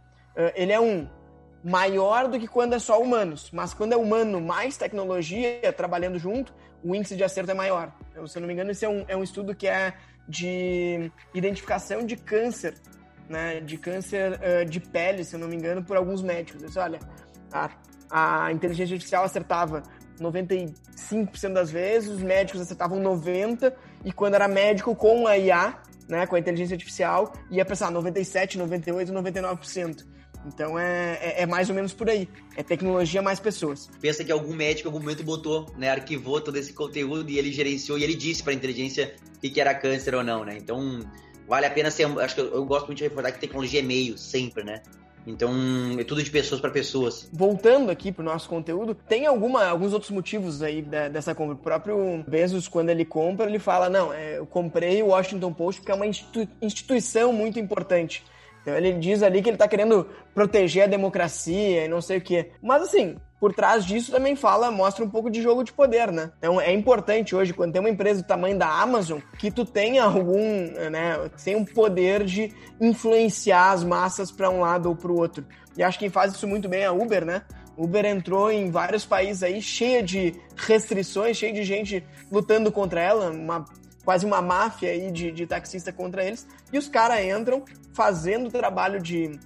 [0.55, 1.09] ele é um
[1.63, 3.49] maior do que quando é só humanos.
[3.51, 6.53] Mas quando é humano mais tecnologia trabalhando junto,
[6.83, 7.91] o índice de acerto é maior.
[8.11, 9.93] Então, se eu não me engano, esse é um, é um estudo que é
[10.27, 12.75] de identificação de câncer
[13.31, 16.61] né, de câncer uh, de pele, se eu não me engano, por alguns médicos.
[16.61, 16.99] Eles, olha,
[17.51, 17.69] a,
[18.09, 19.81] a inteligência artificial acertava
[20.19, 23.73] 95% das vezes, os médicos acertavam 90%,
[24.03, 28.57] e quando era médico com a IA, né, com a inteligência artificial, ia pensar 97%,
[28.57, 30.05] 98%, 99%.
[30.45, 32.27] Então é, é, é, mais ou menos por aí.
[32.57, 33.89] É tecnologia mais pessoas.
[34.01, 37.51] Pensa que algum médico em algum momento botou, né, arquivou todo esse conteúdo e ele
[37.51, 40.55] gerenciou e ele disse para a inteligência que era câncer ou não, né?
[40.57, 40.99] Então
[41.47, 42.05] vale a pena ser.
[42.19, 44.81] Acho que eu, eu gosto muito de reforçar que tecnologia é meio, sempre, né?
[45.25, 45.51] Então,
[45.99, 47.29] é tudo de pessoas para pessoas.
[47.31, 51.53] Voltando aqui pro nosso conteúdo, tem alguma, alguns outros motivos aí dessa compra.
[51.53, 55.81] O próprio Bezos, quando ele compra, ele fala: Não, é, eu comprei o Washington Post
[55.81, 58.23] porque é uma institu instituição muito importante.
[58.61, 62.21] Então ele diz ali que ele tá querendo proteger a democracia e não sei o
[62.21, 62.51] quê.
[62.61, 66.31] Mas assim, por trás disso também fala, mostra um pouco de jogo de poder, né?
[66.37, 70.03] Então é importante hoje, quando tem uma empresa do tamanho da Amazon, que tu tenha
[70.03, 75.17] algum, né, tem um poder de influenciar as massas para um lado ou para o
[75.17, 75.43] outro.
[75.75, 77.41] E acho que quem faz isso muito bem é a Uber, né?
[77.75, 83.31] Uber entrou em vários países aí cheia de restrições, cheia de gente lutando contra ela,
[83.31, 83.65] uma
[84.05, 87.63] quase uma máfia aí de, de taxista contra eles, e os caras entram
[87.93, 89.39] fazendo trabalho de,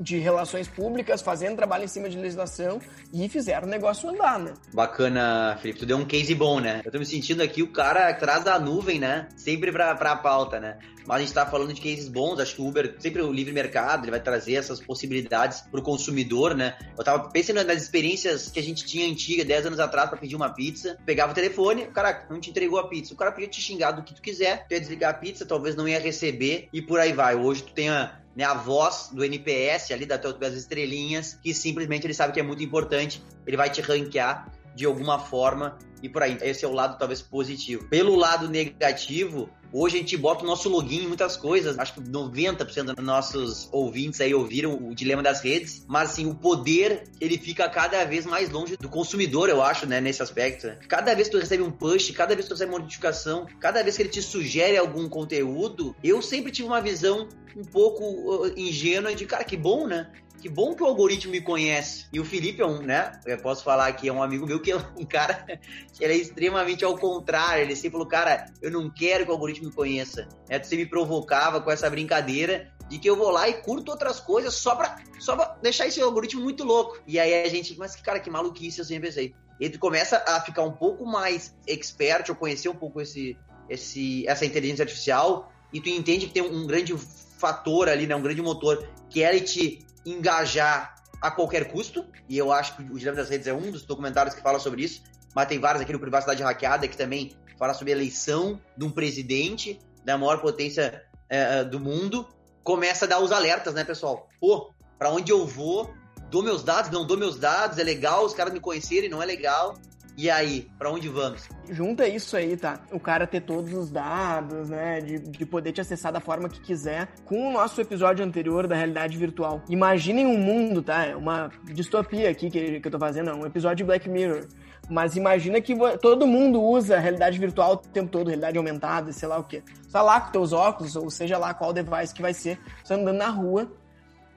[0.00, 2.80] de relações públicas, fazendo trabalho em cima de legislação
[3.12, 4.54] e fizeram o negócio andar, né?
[4.72, 5.80] Bacana, Felipe.
[5.80, 6.82] Tu deu um case bom, né?
[6.84, 9.28] Eu tô me sentindo aqui o cara atrás da nuvem, né?
[9.36, 10.78] Sempre pra, pra pauta, né?
[11.08, 13.50] Mas a gente tá falando de cases bons, acho que o Uber, sempre o livre
[13.50, 16.76] mercado, ele vai trazer essas possibilidades pro consumidor, né?
[16.98, 20.36] Eu tava pensando nas experiências que a gente tinha antiga, 10 anos atrás, para pedir
[20.36, 20.98] uma pizza.
[21.06, 23.14] Pegava o telefone, o cara não te entregou a pizza.
[23.14, 25.74] O cara podia te xingar do que tu quiser, tu ia desligar a pizza, talvez
[25.74, 27.34] não ia receber e por aí vai.
[27.34, 32.14] Hoje tu tem a, né, a voz do NPS ali das estrelinhas, que simplesmente ele
[32.14, 36.38] sabe que é muito importante, ele vai te ranquear de alguma forma e por aí.
[36.40, 37.88] Esse é o lado talvez positivo.
[37.88, 41.78] Pelo lado negativo, Hoje a gente bota o nosso login em muitas coisas.
[41.78, 45.84] Acho que 90% dos nossos ouvintes aí ouviram o dilema das redes.
[45.86, 50.00] Mas assim, o poder, ele fica cada vez mais longe do consumidor, eu acho, né?
[50.00, 50.68] Nesse aspecto.
[50.88, 53.82] Cada vez que tu recebe um push, cada vez que tu recebe uma notificação, cada
[53.82, 58.52] vez que ele te sugere algum conteúdo, eu sempre tive uma visão um pouco uh,
[58.56, 60.10] ingênua de, cara, que bom, né?
[60.40, 62.06] Que bom que o algoritmo me conhece.
[62.12, 63.12] E o Felipe é um, né?
[63.26, 65.44] Eu posso falar que é um amigo meu que é um cara
[65.92, 67.62] que ele é extremamente ao contrário.
[67.62, 70.28] Ele sempre falou, cara, eu não quero que o algoritmo me conheça.
[70.48, 74.20] É, você me provocava com essa brincadeira de que eu vou lá e curto outras
[74.20, 76.98] coisas só pra, só pra deixar esse algoritmo muito louco.
[77.06, 79.34] E aí a gente, mas que cara, que maluquice, eu sempre pensei.
[79.60, 83.36] E tu começa a ficar um pouco mais expert, ou conhecer um pouco esse,
[83.68, 88.22] esse, essa inteligência artificial, e tu entende que tem um grande fator ali, né, um
[88.22, 92.98] grande motor, que é ele te engajar a qualquer custo, e eu acho que o
[92.98, 95.02] Dilema das Redes é um dos documentários que fala sobre isso,
[95.34, 98.90] mas tem vários aqui no Privacidade Hackeada que também fala sobre a eleição de um
[98.90, 102.26] presidente da maior potência é, do mundo.
[102.62, 104.28] Começa a dar os alertas, né, pessoal?
[104.40, 105.92] Pô, pra onde eu vou,
[106.30, 109.26] dou meus dados, não dou meus dados, é legal os caras me conhecerem, não é
[109.26, 109.74] legal.
[110.18, 111.48] E aí, para onde vamos?
[111.70, 112.80] Junta isso aí, tá?
[112.90, 115.00] O cara ter todos os dados, né?
[115.00, 118.74] De, de poder te acessar da forma que quiser, com o nosso episódio anterior da
[118.74, 119.62] realidade virtual.
[119.68, 121.04] Imaginem um mundo, tá?
[121.04, 124.48] É uma distopia aqui que, que eu tô fazendo, é um episódio de Black Mirror.
[124.90, 129.38] Mas imagina que todo mundo usa realidade virtual o tempo todo, realidade aumentada, sei lá
[129.38, 129.62] o quê.
[129.82, 132.92] Você tá lá com teus óculos, ou seja lá qual device que vai ser, você
[132.92, 133.70] andando na rua,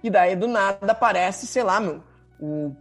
[0.04, 2.04] e daí do nada aparece, sei lá, meu,
[2.40, 2.76] o,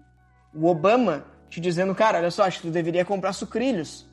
[0.54, 4.08] o Obama te dizendo, cara, olha só, acho que tu deveria comprar sucrilhos.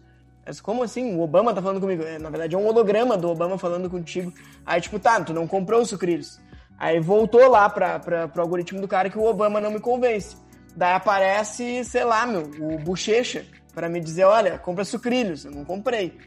[0.45, 1.15] Mas como assim?
[1.15, 2.03] O Obama tá falando comigo.
[2.03, 4.33] É, na verdade, é um holograma do Obama falando contigo.
[4.65, 6.39] Aí, tipo, tá, tu não comprou os sucrilhos.
[6.79, 10.35] Aí voltou lá pra, pra, pro algoritmo do cara que o Obama não me convence.
[10.75, 15.45] Daí aparece, sei lá, meu, o Bochecha, para me dizer, olha, compra sucrilhos.
[15.45, 16.17] Eu não comprei.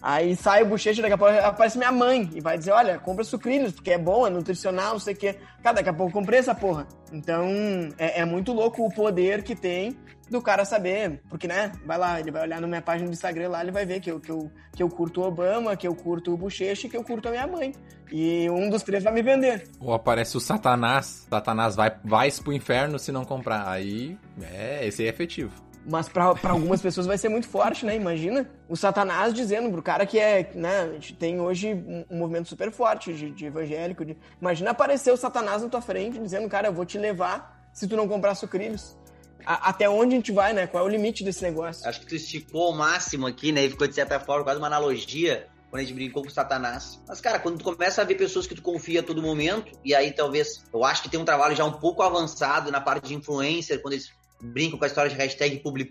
[0.00, 3.24] Aí sai o bochecha, daqui a pouco aparece minha mãe e vai dizer, olha, compra
[3.24, 5.36] sucrilhos, porque é bom, é nutricional, não sei o quê.
[5.60, 6.86] Cara, daqui a pouco eu comprei essa porra.
[7.12, 7.48] Então,
[7.98, 9.96] é, é, muito louco o poder que tem
[10.30, 13.48] do cara saber, porque, né, vai lá, ele vai olhar na minha página do Instagram
[13.48, 15.94] lá, ele vai ver que eu, que eu, que eu curto o Obama, que eu
[15.94, 17.74] curto o bochecha e que eu curto a minha mãe.
[18.10, 19.68] E um dos três vai me vender.
[19.80, 23.68] Ou aparece o Satanás, Satanás vai, vai pro inferno se não comprar.
[23.68, 25.68] Aí, é, esse aí é efetivo.
[25.90, 27.96] Mas para algumas pessoas vai ser muito forte, né?
[27.96, 30.82] Imagina o Satanás dizendo pro cara que é, né?
[30.82, 34.04] A gente tem hoje um, um movimento super forte de, de evangélico.
[34.04, 37.86] De, imagina aparecer o Satanás na tua frente dizendo, cara, eu vou te levar se
[37.86, 38.97] tu não comprar sucrilhos.
[39.48, 40.66] A, até onde a gente vai, né?
[40.66, 41.88] Qual é o limite desse negócio?
[41.88, 43.64] Acho que tu esticou ao máximo aqui, né?
[43.64, 47.02] E ficou de certa forma quase uma analogia quando a gente brincou com o Satanás.
[47.08, 49.94] Mas, cara, quando tu começa a ver pessoas que tu confia a todo momento, e
[49.94, 53.14] aí talvez, eu acho que tem um trabalho já um pouco avançado na parte de
[53.14, 55.90] influencer, quando eles brinco com a história de hashtag public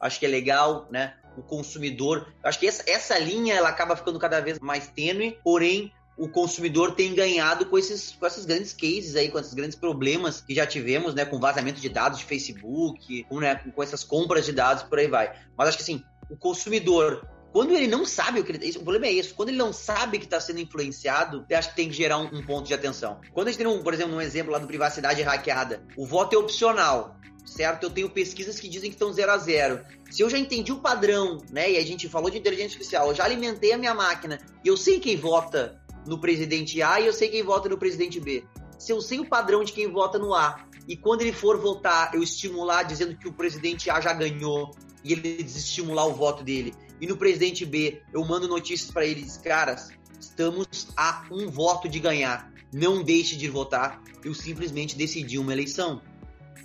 [0.00, 1.14] acho que é legal, né?
[1.36, 2.32] O consumidor.
[2.42, 6.94] Acho que essa, essa linha ela acaba ficando cada vez mais tênue, porém o consumidor
[6.94, 10.66] tem ganhado com esses, com esses grandes cases aí, com esses grandes problemas que já
[10.66, 14.82] tivemos, né, com vazamento de dados de Facebook, com, né, com essas compras de dados,
[14.82, 15.32] por aí vai.
[15.56, 18.70] Mas acho que assim, o consumidor quando ele não sabe o que ele.
[18.78, 19.34] O problema é isso.
[19.34, 22.26] Quando ele não sabe que está sendo influenciado, eu acho que tem que gerar um,
[22.26, 23.20] um, ponto de atenção.
[23.32, 26.36] Quando a gente tem, um, por exemplo, um exemplo lá do privacidade hackeada, o voto
[26.36, 27.84] é opcional certo?
[27.84, 29.80] Eu tenho pesquisas que dizem que estão 0 a 0.
[30.10, 31.72] Se eu já entendi o padrão, né?
[31.72, 34.76] E a gente falou de inteligência artificial, eu já alimentei a minha máquina e eu
[34.76, 38.44] sei quem vota no presidente A e eu sei quem vota no presidente B.
[38.78, 42.14] Se eu sei o padrão de quem vota no A e quando ele for votar,
[42.14, 44.74] eu estimular dizendo que o presidente A já ganhou
[45.04, 46.74] e ele desestimular o voto dele.
[47.00, 51.98] E no presidente B, eu mando notícias para eles, caras, estamos a um voto de
[51.98, 52.52] ganhar.
[52.72, 54.02] Não deixe de votar.
[54.22, 56.02] Eu simplesmente decidi uma eleição.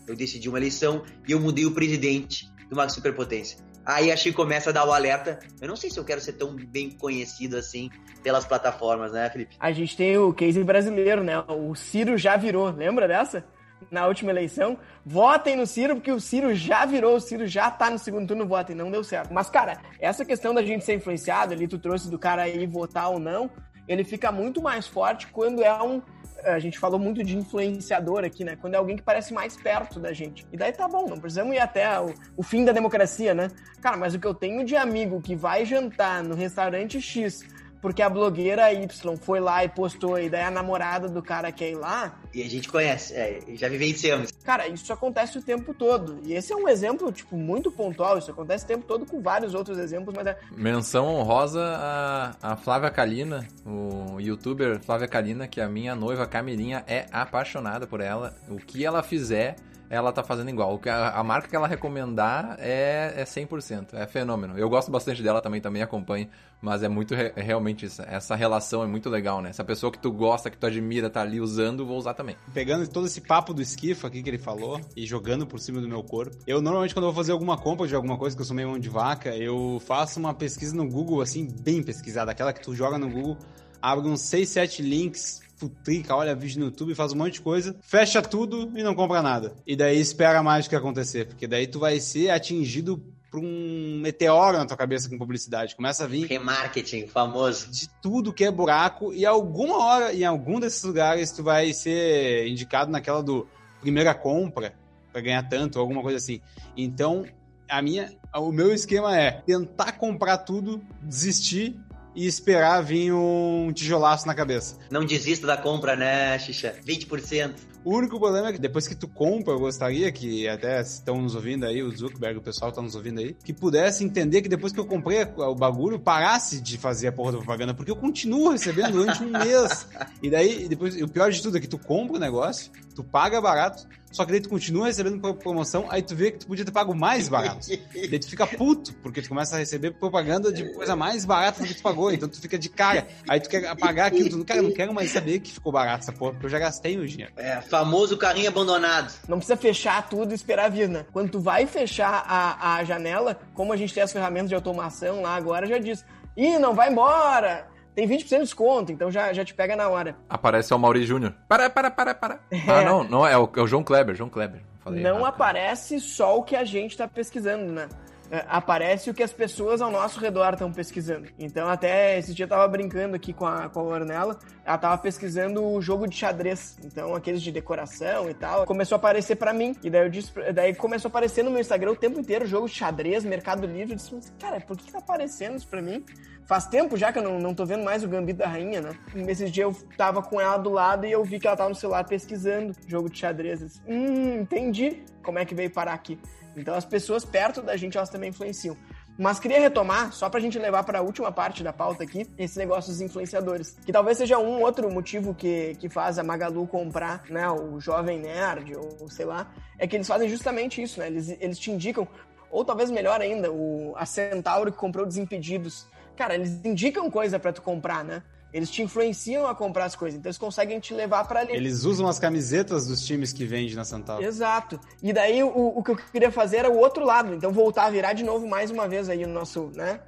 [0.08, 3.58] Eu decidi uma eleição e eu mudei o presidente de uma superpotência.
[3.86, 5.40] Aí a Chico começa a dar o alerta.
[5.62, 7.90] Eu não sei se eu quero ser tão bem conhecido assim
[8.24, 9.56] pelas plataformas, né, Felipe?
[9.60, 11.38] A gente tem o case brasileiro, né?
[11.48, 13.46] O Ciro já virou, lembra dessa?
[13.92, 14.80] Na última eleição.
[15.06, 18.48] Votem no Ciro, porque o Ciro já virou, o Ciro já tá no segundo turno,
[18.48, 19.32] votem, não deu certo.
[19.32, 23.12] Mas, cara, essa questão da gente ser influenciado, ali tu trouxe do cara aí votar
[23.12, 23.52] ou não,
[23.88, 26.02] ele fica muito mais forte quando é um
[26.44, 28.58] a gente falou muito de influenciador aqui, né?
[28.60, 30.46] Quando é alguém que parece mais perto da gente.
[30.52, 33.50] E daí tá bom, não precisamos ir até o, o fim da democracia, né?
[33.82, 37.44] Cara, mas o que eu tenho de amigo que vai jantar no restaurante X
[37.86, 41.70] porque a blogueira Y foi lá e postou, e daí a namorada do cara quer
[41.70, 42.20] ir lá.
[42.34, 44.32] E a gente conhece, é, já vivenciamos.
[44.44, 46.20] Cara, isso acontece o tempo todo.
[46.24, 48.18] E esse é um exemplo, tipo, muito pontual.
[48.18, 50.36] Isso acontece o tempo todo com vários outros exemplos, mas é.
[50.58, 56.84] Menção honrosa a, a Flávia Kalina, o youtuber Flávia Kalina, que a minha noiva Camilinha
[56.88, 58.36] é apaixonada por ela.
[58.50, 59.58] O que ela fizer
[59.90, 60.80] ela tá fazendo igual.
[60.88, 64.58] A, a marca que ela recomendar é, é 100%, é fenômeno.
[64.58, 66.28] Eu gosto bastante dela também, também acompanho,
[66.62, 68.02] mas é muito é realmente isso.
[68.04, 69.50] Essa relação é muito legal, né?
[69.50, 72.36] Essa pessoa que tu gosta, que tu admira, tá ali usando, vou usar também.
[72.54, 75.88] Pegando todo esse papo do esquifa aqui que ele falou e jogando por cima do
[75.88, 78.46] meu corpo, eu normalmente quando eu vou fazer alguma compra de alguma coisa que eu
[78.46, 82.52] sou meio mão de vaca, eu faço uma pesquisa no Google, assim, bem pesquisada, aquela
[82.54, 83.38] que tu joga no Google,
[83.82, 87.76] abre uns 6, 7 links futrica, olha vídeo no YouTube, faz um monte de coisa,
[87.82, 89.56] fecha tudo e não compra nada.
[89.66, 93.02] E daí espera mais o que acontecer, porque daí tu vai ser atingido
[93.32, 95.76] por um meteoro na tua cabeça com publicidade.
[95.76, 96.26] Começa a vir.
[96.26, 97.70] Remarketing, famoso.
[97.70, 102.48] De tudo que é buraco, e alguma hora, em algum desses lugares, tu vai ser
[102.48, 103.48] indicado naquela do
[103.82, 104.74] primeira compra,
[105.12, 106.42] para ganhar tanto, ou alguma coisa assim.
[106.76, 107.26] Então,
[107.70, 111.80] a minha, o meu esquema é tentar comprar tudo, desistir
[112.16, 114.78] e esperar vir um tijolaço na cabeça.
[114.90, 116.76] Não desista da compra, né, Xixa?
[116.86, 117.54] 20%.
[117.86, 121.36] O único problema é que depois que tu compra, eu gostaria que até estão nos
[121.36, 124.74] ouvindo aí, o Zuckerberg, o pessoal tá nos ouvindo aí, que pudesse entender que depois
[124.74, 128.50] que eu comprei o bagulho, parasse de fazer a porra da propaganda, porque eu continuo
[128.50, 129.88] recebendo durante um mês.
[130.24, 133.40] E daí, depois, o pior de tudo é que tu compra o negócio, tu paga
[133.40, 133.86] barato,
[134.16, 136.96] só que daí tu continua recebendo promoção, aí tu vê que tu podia ter pago
[136.96, 137.68] mais barato.
[137.94, 141.68] daí tu fica puto, porque tu começa a receber propaganda de coisa mais barata do
[141.68, 143.06] que tu pagou, então tu fica de cara.
[143.28, 146.04] Aí tu quer pagar aquilo, tu não, cara, não quero mais saber que ficou barato
[146.04, 147.34] essa porra, porque eu já gastei meu dinheiro.
[147.36, 149.14] É, famoso carrinho abandonado.
[149.28, 151.06] Não precisa fechar tudo e esperar vir, né?
[151.12, 155.22] Quando tu vai fechar a, a janela, como a gente tem as ferramentas de automação
[155.22, 156.06] lá agora, já diz,
[156.38, 157.75] ih, não vai embora!
[157.96, 160.16] Tem 20% de desconto, então já, já te pega na hora.
[160.30, 161.34] Aparece o Mauri Júnior.
[161.48, 162.40] Para, para, para, para.
[162.52, 162.70] É.
[162.70, 164.62] Ah, não, não é o, é o João Kleber, João Kleber.
[164.84, 165.26] Falei não errado.
[165.26, 167.88] aparece só o que a gente está pesquisando, né?
[168.32, 171.28] É, aparece o que as pessoas ao nosso redor estão pesquisando.
[171.38, 174.98] Então, até esse dia eu tava brincando aqui com a, com a Ornella, ela tava
[174.98, 178.66] pesquisando o jogo de xadrez, então aqueles de decoração e tal.
[178.66, 181.92] Começou a aparecer para mim, e daí disse, daí começou a aparecer no meu Instagram
[181.92, 183.94] o tempo inteiro jogo de xadrez, Mercado Livre.
[183.94, 186.04] Eu disse, cara, por que tá aparecendo isso pra mim?
[186.46, 188.92] Faz tempo já que eu não, não tô vendo mais o Gambito da Rainha, né?
[189.16, 191.76] Nesses dias eu tava com ela do lado e eu vi que ela tava no
[191.76, 193.82] celular pesquisando jogo de xadrez.
[193.88, 196.20] hum, entendi como é que veio parar aqui.
[196.56, 198.78] Então as pessoas perto da gente, elas também influenciam.
[199.18, 202.58] Mas queria retomar, só pra gente levar para a última parte da pauta aqui, esse
[202.58, 203.78] negócio dos influenciadores.
[203.86, 208.20] Que talvez seja um outro motivo que, que faz a Magalu comprar, né, o Jovem
[208.20, 211.08] Nerd, ou sei lá, é que eles fazem justamente isso, né?
[211.08, 212.06] Eles, eles te indicam,
[212.52, 217.54] ou talvez melhor ainda, o, a Centauro que comprou Desimpedidos cara, eles indicam coisa para
[217.54, 218.24] tu comprar, né?
[218.56, 221.54] Eles te influenciam a comprar as coisas, então eles conseguem te levar para ali.
[221.54, 224.22] Eles usam as camisetas dos times que vende na Santal.
[224.22, 224.80] Exato.
[225.04, 227.90] E daí o, o que eu queria fazer era o outro lado, então voltar a
[227.90, 230.00] virar de novo mais uma vez aí o nosso, né?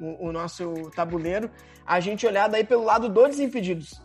[0.00, 1.50] O, o nosso tabuleiro,
[1.84, 4.00] a gente olhar daí pelo lado dos desimpedidos.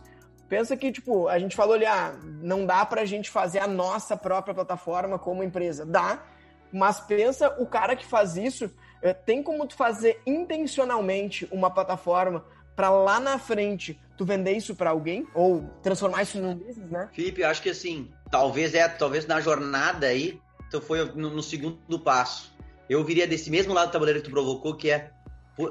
[0.48, 2.12] Pensa que, tipo, a gente falou ali, ah,
[2.42, 5.86] não dá pra gente fazer a nossa própria plataforma como empresa.
[5.86, 6.24] Dá,
[6.72, 8.68] mas pensa o cara que faz isso
[9.00, 12.44] é, tem como tu fazer intencionalmente uma plataforma
[12.76, 17.08] para lá na frente tu vender isso para alguém ou transformar isso num business, né?
[17.12, 20.38] Felipe, eu acho que assim, talvez é, talvez na jornada aí,
[20.70, 22.54] tu foi no, no segundo passo.
[22.88, 25.10] Eu viria desse mesmo lado do tabuleiro que tu provocou, que é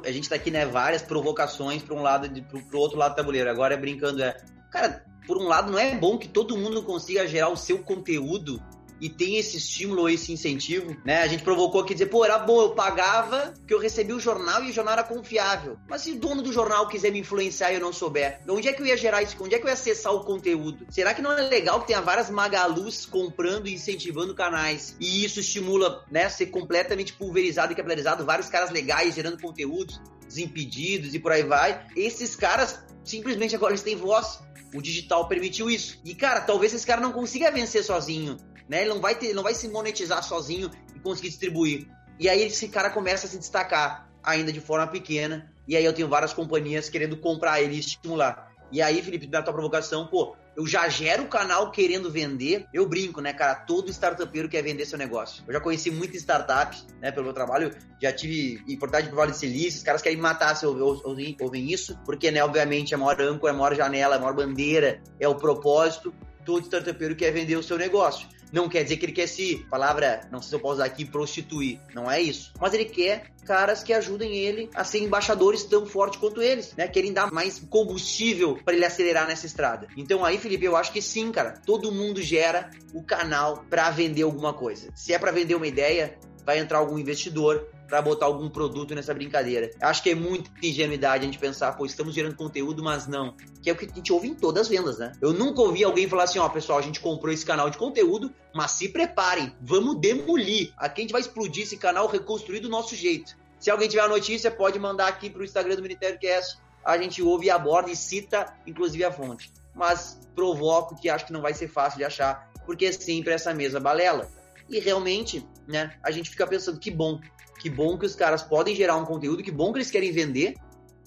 [0.03, 3.11] a gente tá aqui, né, várias provocações para um lado e pro, pro outro lado
[3.11, 3.49] do tabuleiro.
[3.49, 4.35] Agora é brincando, é,
[4.71, 8.61] cara, por um lado não é bom que todo mundo consiga gerar o seu conteúdo
[9.05, 11.21] e tem esse estímulo ou esse incentivo, né?
[11.21, 14.63] A gente provocou aqui dizer, pô, era bom, eu pagava que eu recebi o jornal
[14.63, 15.77] e o jornal era confiável.
[15.87, 18.73] Mas se o dono do jornal quiser me influenciar e eu não souber, onde é
[18.73, 19.37] que eu ia gerar isso?
[19.39, 20.87] Onde é que eu ia acessar o conteúdo?
[20.89, 24.95] Será que não é legal que tenha várias magalus comprando e incentivando canais?
[24.99, 31.13] E isso estimula, né, ser completamente pulverizado e capilarizado, vários caras legais gerando conteúdos, desimpedidos
[31.13, 31.85] e por aí vai.
[31.95, 34.39] Esses caras simplesmente agora eles têm voz.
[34.73, 36.01] O digital permitiu isso.
[36.03, 38.35] E, cara, talvez esse cara não consiga vencer sozinho
[38.67, 38.81] né?
[38.81, 41.87] Ele não vai ter, não vai se monetizar sozinho e conseguir distribuir.
[42.19, 45.51] E aí esse cara começa a se destacar ainda de forma pequena.
[45.67, 48.51] E aí eu tenho várias companhias querendo comprar ele e estimular.
[48.71, 52.65] E aí, Felipe, da tua provocação, pô, eu já gero o canal querendo vender.
[52.73, 53.55] Eu brinco, né, cara?
[53.55, 55.43] Todo startupeiro quer vender seu negócio.
[55.47, 57.71] Eu já conheci muitas startups, né, pelo meu trabalho.
[58.01, 59.77] Já tive importância de Vale de Silício.
[59.77, 63.55] Os caras querem matar se ouvem, ouvem isso, porque, né, obviamente, a maior âncora, a
[63.55, 66.13] maior janela, a maior bandeira é o propósito.
[66.43, 68.27] Todo startupeiro quer vender o seu negócio.
[68.51, 71.05] Não quer dizer que ele quer se, palavra, não sei se eu posso usar aqui,
[71.05, 71.79] prostituir.
[71.93, 72.53] Não é isso.
[72.59, 76.87] Mas ele quer caras que ajudem ele a ser embaixadores tão fortes quanto eles, né?
[76.87, 79.87] Querem dar mais combustível para ele acelerar nessa estrada.
[79.95, 81.61] Então aí, Felipe, eu acho que sim, cara.
[81.65, 84.89] Todo mundo gera o canal para vender alguma coisa.
[84.95, 89.13] Se é para vender uma ideia, vai entrar algum investidor, para botar algum produto nessa
[89.13, 89.71] brincadeira.
[89.81, 93.35] Acho que é muita ingenuidade a gente pensar, pô, estamos gerando conteúdo, mas não.
[93.61, 95.11] Que é o que a gente ouve em todas as vendas, né?
[95.21, 98.33] Eu nunca ouvi alguém falar assim, ó, pessoal, a gente comprou esse canal de conteúdo,
[98.53, 100.73] mas se preparem, vamos demolir.
[100.77, 103.35] Aqui a gente vai explodir esse canal, reconstruir do nosso jeito.
[103.59, 106.59] Se alguém tiver a notícia, pode mandar aqui pro Instagram do Ministério Cast.
[106.83, 109.51] A gente ouve e aborda e cita, inclusive, a fonte.
[109.73, 113.53] Mas provoco que acho que não vai ser fácil de achar, porque é sempre essa
[113.53, 114.29] mesma balela.
[114.69, 117.19] E realmente, né, a gente fica pensando que bom
[117.65, 120.53] que bom que os caras podem gerar um conteúdo, que bom que eles querem vender,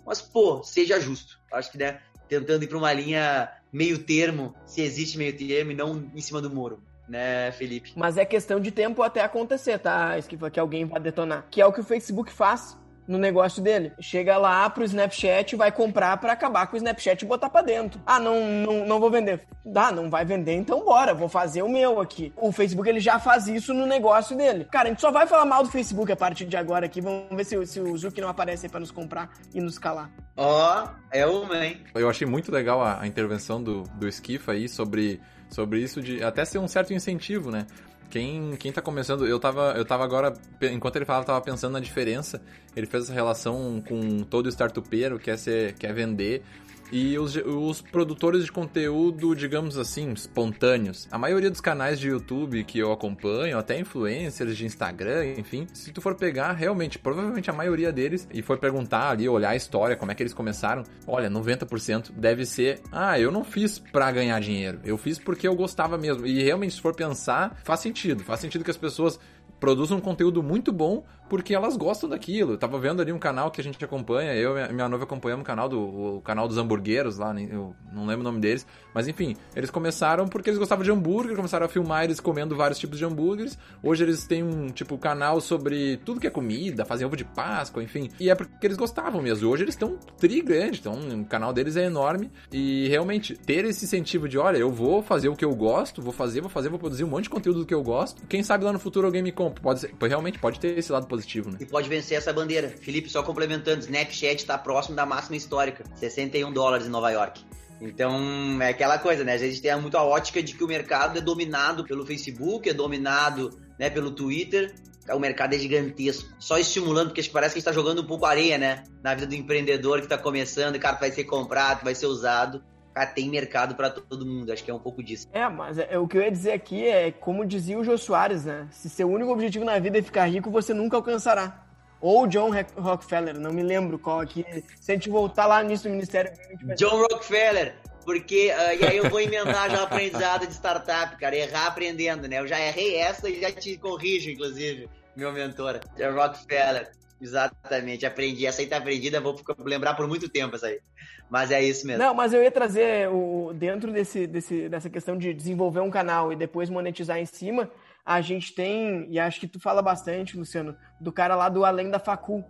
[0.05, 1.39] mas, pô, seja justo.
[1.53, 5.75] Acho que, né, tentando ir para uma linha meio termo, se existe meio termo e
[5.77, 6.83] não em cima do muro.
[7.09, 7.93] Né, Felipe?
[7.95, 10.19] Mas é questão de tempo até acontecer, tá?
[10.19, 11.47] Esquiva, que alguém vai detonar.
[11.49, 12.77] Que é o que o Facebook faz
[13.09, 13.93] no negócio dele.
[13.99, 17.99] Chega lá pro Snapchat, vai comprar para acabar com o Snapchat e botar para dentro.
[18.07, 19.47] Ah, não, não, não vou vender.
[19.65, 22.33] Dá, não vai vender, então bora, vou fazer o meu aqui.
[22.37, 24.67] O Facebook ele já faz isso no negócio dele.
[24.71, 27.01] Cara, a gente só vai falar mal do Facebook a partir de agora aqui.
[27.01, 30.11] Vamos ver se, se o Zuki não aparece aí pra nos comprar e nos calar.
[30.37, 31.81] Ó, oh, é uma, hein?
[31.95, 36.23] Eu achei muito legal a, a intervenção do, do Skiff aí sobre sobre isso de
[36.23, 37.67] até ser um certo incentivo, né?
[38.11, 40.33] Quem, quem tá começando, eu tava, eu tava agora,
[40.63, 42.41] enquanto ele falava, tava pensando na diferença.
[42.75, 46.43] Ele fez essa relação com todo startupeiro, quer, ser, quer vender
[46.91, 51.09] e os, os produtores de conteúdo, digamos assim, espontâneos.
[51.11, 55.93] A maioria dos canais de YouTube que eu acompanho, até influencers de Instagram, enfim, se
[55.93, 59.97] tu for pegar, realmente, provavelmente a maioria deles, e for perguntar ali, olhar a história,
[59.97, 64.41] como é que eles começaram, olha, 90% deve ser, ah, eu não fiz pra ganhar
[64.41, 66.27] dinheiro, eu fiz porque eu gostava mesmo.
[66.27, 68.25] E realmente, se for pensar, faz sentido.
[68.25, 69.19] Faz sentido que as pessoas
[69.59, 72.53] produzem um conteúdo muito bom porque elas gostam daquilo.
[72.53, 75.43] Eu tava vendo ali um canal que a gente acompanha, eu e minha noiva acompanhamos
[75.43, 79.09] o canal do o canal dos hamburgueros lá, eu não lembro o nome deles, mas
[79.09, 82.99] enfim, eles começaram porque eles gostavam de hambúrguer, começaram a filmar eles comendo vários tipos
[82.99, 83.59] de hambúrgueres.
[83.83, 87.83] Hoje eles têm um tipo canal sobre tudo que é comida, fazem ovo de Páscoa,
[87.83, 88.09] enfim.
[88.19, 89.49] E é porque eles gostavam mesmo.
[89.49, 93.85] Hoje eles estão tri grande, então o canal deles é enorme e realmente ter esse
[93.85, 96.79] incentivo de, olha, eu vou fazer o que eu gosto, vou fazer, vou fazer, vou
[96.79, 98.27] produzir um monte de conteúdo do que eu gosto.
[98.27, 99.63] Quem sabe lá no futuro alguém me compra.
[99.63, 101.59] Pode ser, realmente pode ter esse lado positivo positivo, né?
[101.61, 102.69] E pode vencer essa bandeira.
[102.69, 107.45] Felipe, só complementando, Snapchat está próximo da máxima histórica, 61 dólares em Nova York.
[107.81, 109.35] Então, é aquela coisa, né?
[109.35, 112.75] A gente tem muito a ótica de que o mercado é dominado pelo Facebook, é
[112.75, 114.75] dominado né, pelo Twitter.
[115.11, 116.29] O mercado é gigantesco.
[116.39, 118.85] Só estimulando, porque parece que a gente está jogando um pouco areia, né?
[119.03, 122.63] Na vida do empreendedor que está começando, cara, vai ser comprado, vai ser usado
[123.07, 124.53] tem mercado para todo mundo.
[124.53, 125.29] Acho que é um pouco disso.
[125.33, 128.45] É, mas é, o que eu ia dizer aqui é, como dizia o Jô Soares,
[128.45, 128.69] né?
[128.71, 131.65] Se seu único objetivo na vida é ficar rico, você nunca alcançará.
[132.01, 134.45] Ou John Rockefeller, não me lembro qual aqui.
[134.81, 136.33] Se a gente voltar lá nisso do Ministério...
[136.77, 137.75] John Rockefeller,
[138.05, 142.29] porque uh, e aí eu vou emendar já o aprendizado de startup, cara, errar aprendendo,
[142.29, 142.39] né?
[142.39, 146.91] Eu já errei essa e já te corrijo, inclusive, meu mentor, John Rockefeller.
[147.21, 148.47] Exatamente, aprendi.
[148.47, 150.81] Essa aí tá aprendida, vou lembrar por muito tempo essa aí.
[151.29, 152.03] Mas é isso mesmo.
[152.03, 156.33] Não, mas eu ia trazer o dentro desse, desse, dessa questão de desenvolver um canal
[156.33, 157.71] e depois monetizar em cima,
[158.05, 161.91] a gente tem, e acho que tu fala bastante, Luciano, do cara lá do Além
[161.91, 162.43] da Facu.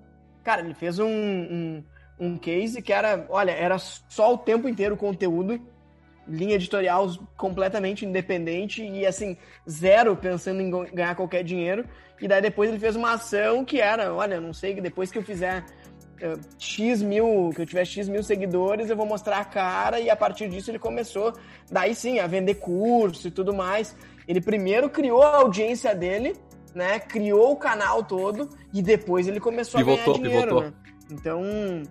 [0.44, 1.84] Cara, ele fez um, um,
[2.20, 5.60] um case que era, olha, era só o tempo inteiro conteúdo,
[6.28, 9.36] linha editorial completamente independente e assim,
[9.68, 11.84] zero pensando em ganhar qualquer dinheiro.
[12.20, 15.18] E daí depois ele fez uma ação que era, olha, não sei, que depois que
[15.18, 15.64] eu fizer
[16.22, 20.10] uh, X mil, que eu tiver X mil seguidores, eu vou mostrar a cara, e
[20.10, 21.32] a partir disso ele começou,
[21.70, 23.96] daí sim, a vender curso e tudo mais.
[24.26, 26.36] Ele primeiro criou a audiência dele,
[26.74, 26.98] né?
[26.98, 30.62] Criou o canal todo e depois ele começou pivotou, a ganhar dinheiro, pivotou.
[30.62, 30.72] né?
[31.10, 31.42] Então,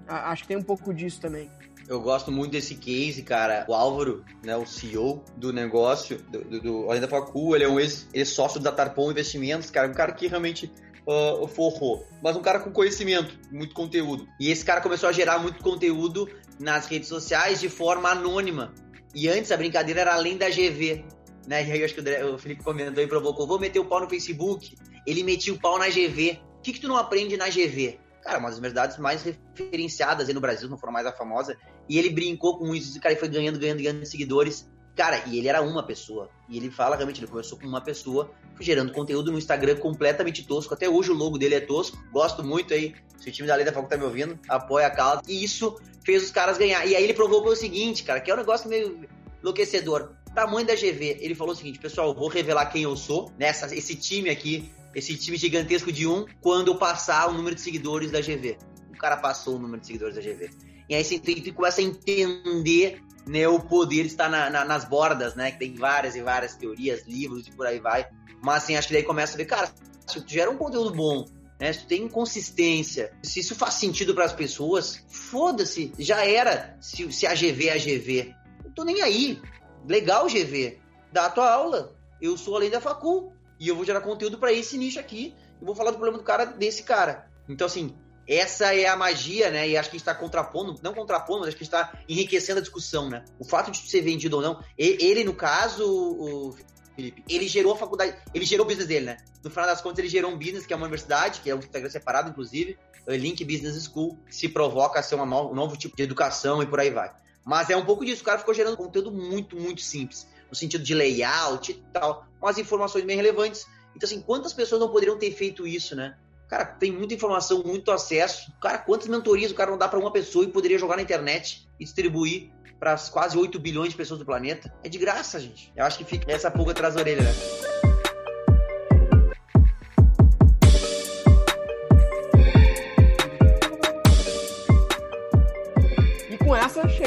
[0.07, 1.49] acho que tem um pouco disso também.
[1.87, 3.65] Eu gosto muito desse case, cara.
[3.67, 7.69] O Álvaro, né, o CEO do negócio, do, do, do Além da Facu, ele é
[7.69, 9.87] um ex-sócio da Tarpon Investimentos, cara.
[9.87, 10.71] Um cara que realmente
[11.07, 12.05] uh, forrou.
[12.21, 14.27] Mas um cara com conhecimento, muito conteúdo.
[14.39, 16.29] E esse cara começou a gerar muito conteúdo
[16.59, 18.73] nas redes sociais de forma anônima.
[19.15, 21.05] E antes a brincadeira era além da GV
[21.47, 21.65] né?
[21.65, 24.75] E aí acho que o Felipe comentou e provocou, vou meter o pau no Facebook.
[25.07, 26.39] Ele metia o pau na GV.
[26.57, 27.97] O que, que tu não aprende na GV?
[28.27, 31.55] Cara, uma das verdades mais referenciadas aí no Brasil, não foram mais a famosa.
[31.87, 34.69] E ele brincou com isso, esse cara foi ganhando, ganhando, ganhando seguidores.
[34.97, 36.29] Cara, e ele era uma pessoa.
[36.49, 40.73] E ele fala realmente, ele começou com uma pessoa, gerando conteúdo no Instagram completamente tosco.
[40.73, 41.97] Até hoje o logo dele é tosco.
[42.11, 42.93] Gosto muito aí.
[43.17, 45.21] Se o time da Lei da Foco tá me ouvindo, apoia a causa.
[45.25, 46.85] E isso fez os caras ganhar.
[46.85, 49.07] E aí ele provocou o seguinte, cara, que é um negócio meio
[49.41, 53.73] enlouquecedor tamanho da GV, ele falou o seguinte, pessoal, vou revelar quem eu sou, nessa,
[53.75, 58.09] esse time aqui, esse time gigantesco de um, quando eu passar o número de seguidores
[58.09, 58.57] da GV.
[58.89, 60.49] O cara passou o número de seguidores da GV.
[60.89, 65.35] E aí você tem, começa a entender né, o poder está na, na, nas bordas,
[65.35, 65.51] né?
[65.51, 68.07] Que tem várias e várias teorias, livros e por aí vai.
[68.41, 69.71] Mas assim, acho que daí começa a ver, cara,
[70.07, 71.25] se tu gera um conteúdo bom,
[71.59, 71.71] né?
[71.71, 76.75] Se tu tem consistência, se isso faz sentido para as pessoas, foda-se, já era.
[76.81, 78.33] Se, se a GV é a GV,
[78.65, 79.39] não tô nem aí.
[79.87, 80.79] Legal, GV.
[81.11, 81.95] Dá a tua aula.
[82.19, 83.31] Eu sou além da facul.
[83.59, 85.35] E eu vou gerar conteúdo para esse nicho aqui.
[85.61, 87.29] E vou falar do problema do cara desse cara.
[87.49, 87.95] Então, assim,
[88.27, 89.67] essa é a magia, né?
[89.69, 91.99] E acho que a gente está contrapondo, não contrapondo, mas acho que a gente está
[92.09, 93.23] enriquecendo a discussão, né?
[93.39, 94.63] O fato de ser vendido ou não.
[94.77, 96.55] Ele, no caso, o
[96.95, 99.17] Felipe, ele gerou a faculdade, ele gerou o business dele, né?
[99.43, 101.59] No final das contas, ele gerou um business que é uma universidade, que é um
[101.59, 102.77] Instagram separado, inclusive,
[103.07, 106.79] Link Business School, que se provoca a ser um novo tipo de educação e por
[106.81, 107.13] aí vai.
[107.45, 110.83] Mas é um pouco disso, o cara ficou gerando conteúdo muito, muito simples, no sentido
[110.83, 113.65] de layout e tal, umas informações bem relevantes.
[113.95, 116.15] Então, assim, quantas pessoas não poderiam ter feito isso, né?
[116.47, 118.51] Cara, tem muita informação, muito acesso.
[118.61, 121.67] Cara, quantas mentorias o cara não dá para uma pessoa e poderia jogar na internet
[121.79, 124.73] e distribuir para as quase 8 bilhões de pessoas do planeta?
[124.83, 125.73] É de graça, gente.
[125.75, 127.33] Eu acho que fica essa pulga atrás da orelha, né?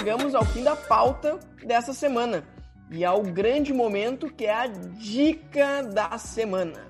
[0.00, 2.42] chegamos ao fim da pauta dessa semana
[2.90, 6.88] e ao grande momento que é a dica da semana.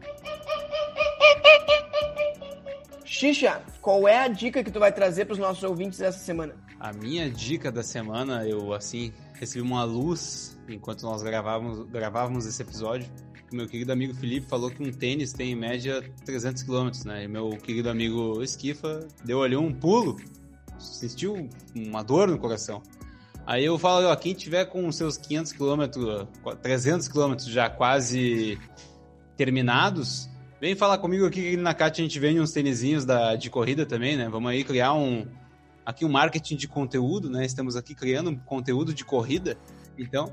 [3.04, 6.54] Xixa, qual é a dica que tu vai trazer para os nossos ouvintes dessa semana?
[6.78, 12.62] A minha dica da semana, eu assim recebi uma luz enquanto nós gravávamos, gravávamos esse
[12.62, 13.06] episódio.
[13.52, 17.24] Meu querido amigo Felipe falou que um tênis tem em média 300 km, né?
[17.24, 20.16] E meu querido amigo Esquifa deu ali um pulo,
[20.78, 22.80] sentiu uma dor no coração.
[23.46, 26.26] Aí eu falo, ó, quem tiver com seus 500 km,
[26.62, 28.58] 300 km já quase
[29.36, 30.28] terminados,
[30.60, 33.86] vem falar comigo aqui que na CAT a gente vende uns tênisinhos da, de corrida
[33.86, 34.28] também, né?
[34.28, 35.26] Vamos aí criar um
[35.84, 37.44] aqui um marketing de conteúdo, né?
[37.44, 39.56] Estamos aqui criando um conteúdo de corrida.
[39.98, 40.32] Então,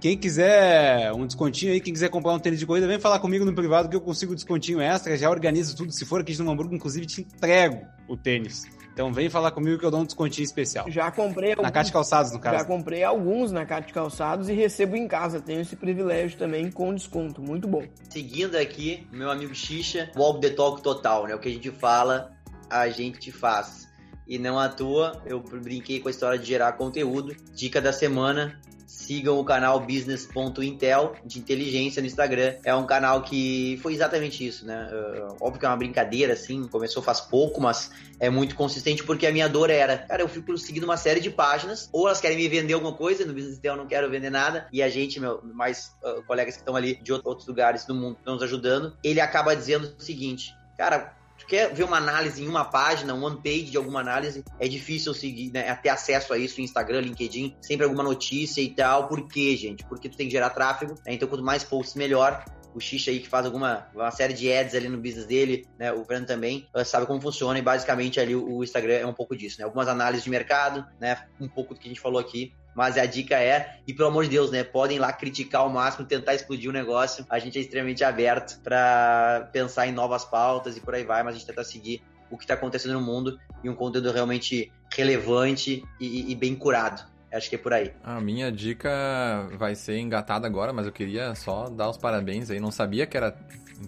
[0.00, 3.44] quem quiser um descontinho aí, quem quiser comprar um tênis de corrida, vem falar comigo
[3.44, 5.92] no privado que eu consigo descontinho extra, já organizo tudo.
[5.92, 8.64] Se for aqui no Hamburgo, inclusive te entrego o tênis.
[8.92, 10.90] Então vem falar comigo que eu dou um descontinho especial.
[10.90, 12.58] Já comprei alguns, Na Cate Calçados, no caso.
[12.58, 15.40] Já comprei alguns na Cate Calçados e recebo em casa.
[15.40, 17.40] Tenho esse privilégio também com desconto.
[17.40, 17.82] Muito bom.
[18.10, 21.34] Seguindo aqui, meu amigo Xixa, Walk the Talk total, né?
[21.34, 22.32] O que a gente fala,
[22.68, 23.88] a gente faz.
[24.28, 27.34] E não à toa, eu brinquei com a história de gerar conteúdo.
[27.54, 28.60] Dica da semana,
[28.92, 32.56] Sigam o canal business.intel de inteligência no Instagram.
[32.62, 34.90] É um canal que foi exatamente isso, né?
[34.92, 37.90] Uh, óbvio que é uma brincadeira, assim, começou faz pouco, mas
[38.20, 41.30] é muito consistente porque a minha dor era, cara, eu fico seguindo uma série de
[41.30, 44.30] páginas, ou elas querem me vender alguma coisa, no Business Intel eu não quero vender
[44.30, 47.94] nada, e a gente, meu, mais uh, colegas que estão ali de outros lugares do
[47.94, 52.42] mundo estão nos ajudando, ele acaba dizendo o seguinte, cara, tu quer ver uma análise
[52.42, 56.32] em uma página, um one page de alguma análise, é difícil seguir, né, ter acesso
[56.32, 59.08] a isso no Instagram, LinkedIn, sempre alguma notícia e tal.
[59.08, 59.84] Por quê, gente?
[59.84, 61.14] Porque tu tem que gerar tráfego, né?
[61.14, 64.74] então quanto mais posts, melhor o Xixa aí que faz alguma uma série de ads
[64.74, 65.92] ali no business dele, né?
[65.92, 69.36] O Fernando também sabe como funciona e basicamente ali o, o, Instagram é um pouco
[69.36, 69.64] disso, né?
[69.64, 71.24] Algumas análises de mercado, né?
[71.40, 72.54] Um pouco do que a gente falou aqui.
[72.74, 74.64] Mas a dica é, e pelo amor de Deus, né?
[74.64, 77.26] Podem lá criticar ao máximo, tentar explodir o negócio.
[77.28, 81.34] A gente é extremamente aberto para pensar em novas pautas e por aí vai, mas
[81.34, 85.84] a gente tenta seguir o que está acontecendo no mundo e um conteúdo realmente relevante
[86.00, 87.04] e, e bem curado.
[87.32, 87.92] Acho que é por aí.
[88.04, 92.60] A minha dica vai ser engatada agora, mas eu queria só dar os parabéns aí.
[92.60, 93.34] Não sabia que era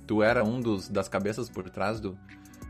[0.07, 2.19] tu era um dos das cabeças por trás do,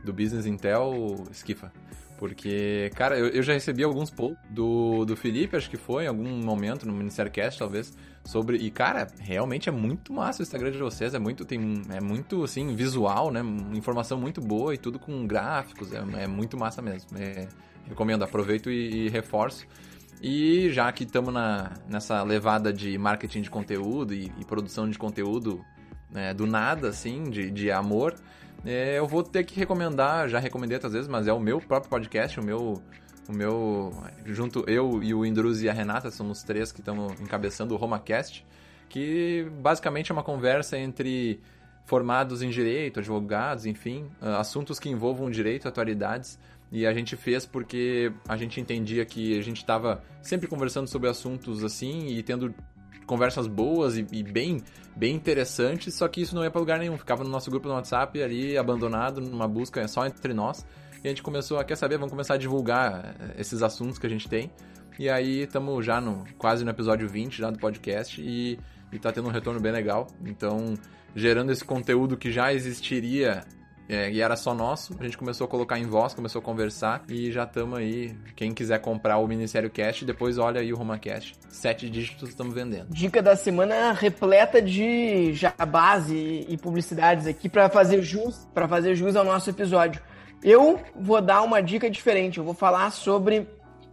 [0.05, 1.73] do Business Intel, Skifa.
[2.19, 6.07] Porque, cara, eu, eu já recebi alguns posts do, do Felipe, acho que foi, em
[6.07, 7.93] algum momento, no Ministério Cast, talvez,
[8.25, 8.57] sobre.
[8.57, 11.13] E, cara, realmente é muito massa o Instagram de vocês.
[11.15, 13.41] É muito, tem, é muito, assim, visual, né?
[13.75, 15.93] Informação muito boa e tudo com gráficos.
[15.93, 17.11] É, é muito massa mesmo.
[17.19, 17.49] É,
[17.87, 19.67] recomendo, aproveito e, e reforço.
[20.23, 21.35] E já que estamos
[21.89, 25.63] nessa levada de marketing de conteúdo e, e produção de conteúdo
[26.11, 28.15] né, do nada, assim, de, de amor,
[28.65, 31.91] é, eu vou ter que recomendar, já recomendei outras vezes, mas é o meu próprio
[31.91, 32.83] podcast, o meu.
[33.29, 33.93] O meu.
[34.27, 38.45] Junto eu e o Indruz e a Renata, somos três que estamos encabeçando o RomaCast,
[38.89, 41.41] que basicamente é uma conversa entre
[41.85, 46.39] formados em direito, advogados, enfim, assuntos que envolvam direito, atualidades.
[46.73, 51.09] E a gente fez porque a gente entendia que a gente estava sempre conversando sobre
[51.09, 52.55] assuntos assim e tendo
[53.07, 54.63] conversas boas e, e, bem,
[54.97, 56.97] bem interessantes, só que isso não ia para lugar nenhum.
[56.97, 60.67] Ficava no nosso grupo no WhatsApp ali, abandonado, numa busca só entre nós.
[61.03, 64.07] E a gente começou a, quer saber, vamos começar a divulgar eh, esses assuntos que
[64.07, 64.51] a gente tem.
[64.99, 68.59] E aí estamos já no quase no episódio 20 já do podcast e,
[68.93, 70.07] e tá tendo um retorno bem legal.
[70.25, 70.75] Então,
[71.15, 73.45] gerando esse conteúdo que já existiria
[73.89, 77.05] é, e era só nosso, a gente começou a colocar em voz, começou a conversar
[77.09, 78.17] e já estamos aí.
[78.35, 81.35] Quem quiser comprar o Ministério Cash, depois olha aí o Roma Cash.
[81.49, 82.87] Sete dígitos estamos vendendo.
[82.89, 88.95] Dica da semana repleta de jabás e, e publicidades aqui para fazer jus, para fazer
[88.95, 90.01] jus ao nosso episódio.
[90.43, 92.39] Eu vou dar uma dica diferente.
[92.39, 93.47] Eu vou falar sobre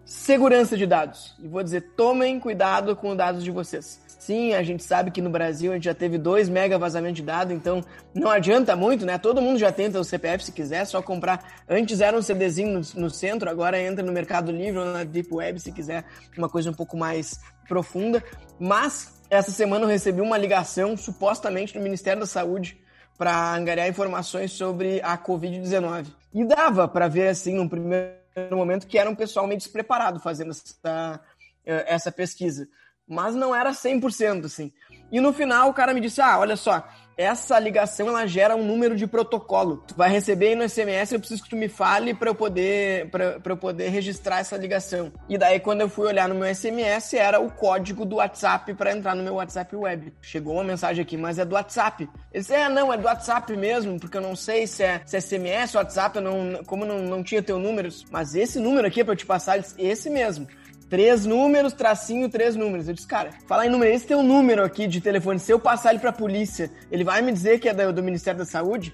[0.06, 4.02] segurança de dados e vou dizer tomem cuidado com os dados de vocês.
[4.22, 7.24] Sim, a gente sabe que no Brasil a gente já teve 2 mega vazamento de
[7.24, 9.18] dados, então não adianta muito, né?
[9.18, 11.44] Todo mundo já tenta o CPF se quiser, só comprar.
[11.68, 15.34] Antes era um CDzinho no, no centro, agora entra no Mercado Livre ou na Deep
[15.34, 16.06] Web se quiser
[16.38, 18.24] uma coisa um pouco mais profunda.
[18.60, 22.80] Mas essa semana eu recebi uma ligação, supostamente, do Ministério da Saúde
[23.18, 26.14] para angariar informações sobre a Covid-19.
[26.32, 28.14] E dava para ver, assim, num primeiro
[28.52, 31.20] momento, que era um pessoal meio despreparado fazendo essa,
[31.66, 32.68] eh, essa pesquisa
[33.12, 34.72] mas não era 100%, assim.
[35.12, 36.88] E no final o cara me disse: "Ah, olha só,
[37.18, 39.84] essa ligação ela gera um número de protocolo.
[39.86, 43.10] Tu vai receber aí no SMS, eu preciso que tu me fale para eu poder
[43.10, 45.12] para eu poder registrar essa ligação".
[45.28, 48.94] E daí quando eu fui olhar no meu SMS, era o código do WhatsApp para
[48.96, 50.14] entrar no meu WhatsApp web.
[50.22, 52.10] Chegou uma mensagem aqui, mas é do WhatsApp.
[52.34, 55.18] Eu disse: "É, não, é do WhatsApp mesmo, porque eu não sei se é, se
[55.18, 58.88] é SMS ou WhatsApp, eu não como não, não tinha teu número, mas esse número
[58.88, 60.48] aqui é para eu te passar, esse mesmo".
[60.92, 62.90] Três números, tracinho, três números.
[62.90, 65.40] Eu disse, cara, falar em número, esse tem um número aqui de telefone.
[65.40, 68.38] Se eu passar ele pra polícia, ele vai me dizer que é do, do Ministério
[68.38, 68.94] da Saúde?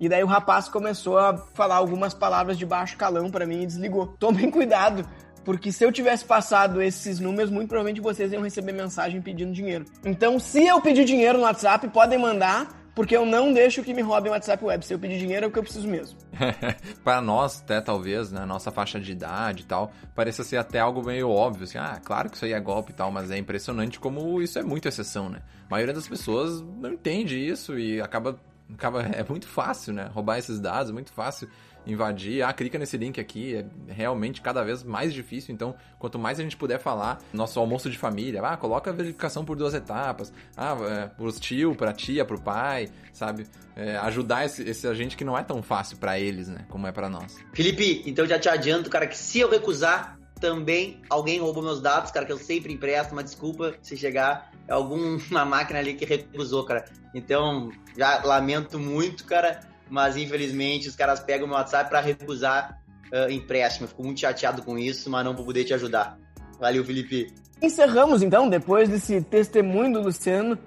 [0.00, 3.66] E daí o rapaz começou a falar algumas palavras de baixo calão para mim e
[3.66, 4.08] desligou.
[4.18, 5.08] Tomem cuidado,
[5.44, 9.84] porque se eu tivesse passado esses números, muito provavelmente vocês iam receber mensagem pedindo dinheiro.
[10.04, 14.00] Então, se eu pedir dinheiro no WhatsApp, podem mandar, porque eu não deixo que me
[14.00, 14.86] roubem o WhatsApp Web.
[14.86, 16.18] Se eu pedir dinheiro é o que eu preciso mesmo.
[17.04, 21.04] para nós, até talvez, né, nossa faixa de idade e tal, pareça ser até algo
[21.04, 24.00] meio óbvio, assim, ah, claro que isso aí é golpe e tal, mas é impressionante
[24.00, 25.42] como isso é muito exceção, né?
[25.68, 28.40] A maioria das pessoas não entende isso e acaba,
[28.72, 30.08] acaba é muito fácil, né?
[30.14, 31.50] Roubar esses dados, é muito fácil
[31.86, 35.54] invadir, ah, clica nesse link aqui, é realmente cada vez mais difícil.
[35.54, 39.44] Então, quanto mais a gente puder falar, nosso almoço de família, ah, coloca a verificação
[39.44, 43.46] por duas etapas, ah, é, pros tio, pra tia, pro pai, sabe?
[43.76, 46.92] É, ajudar esse, esse agente que não é tão fácil para eles, né, como é
[46.92, 47.36] para nós.
[47.52, 52.10] Felipe, então já te adianto, cara, que se eu recusar, também alguém roubou meus dados,
[52.10, 56.84] cara, que eu sempre empresto, uma desculpa se chegar alguma máquina ali que recusou, cara.
[57.14, 62.80] Então, já lamento muito, cara mas infelizmente os caras pegam meu WhatsApp para recusar
[63.12, 63.84] uh, empréstimo.
[63.84, 66.18] Eu fico muito chateado com isso, mas não vou poder te ajudar.
[66.58, 67.32] Valeu, Felipe.
[67.60, 70.58] Encerramos então, depois desse testemunho do Luciano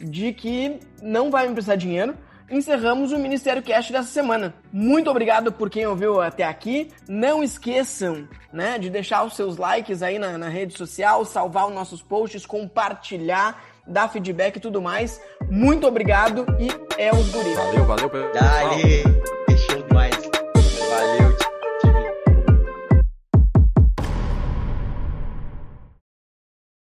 [0.00, 2.16] de que não vai me emprestar dinheiro.
[2.50, 4.54] Encerramos o Ministério Cash dessa semana.
[4.70, 6.90] Muito obrigado por quem ouviu até aqui.
[7.08, 11.74] Não esqueçam né, de deixar os seus likes aí na, na rede social, salvar os
[11.74, 15.20] nossos posts, compartilhar dar feedback e tudo mais.
[15.50, 16.68] Muito obrigado e
[17.00, 17.54] é os guri.
[17.54, 18.10] Valeu, valeu.
[18.10, 19.23] Pessoal.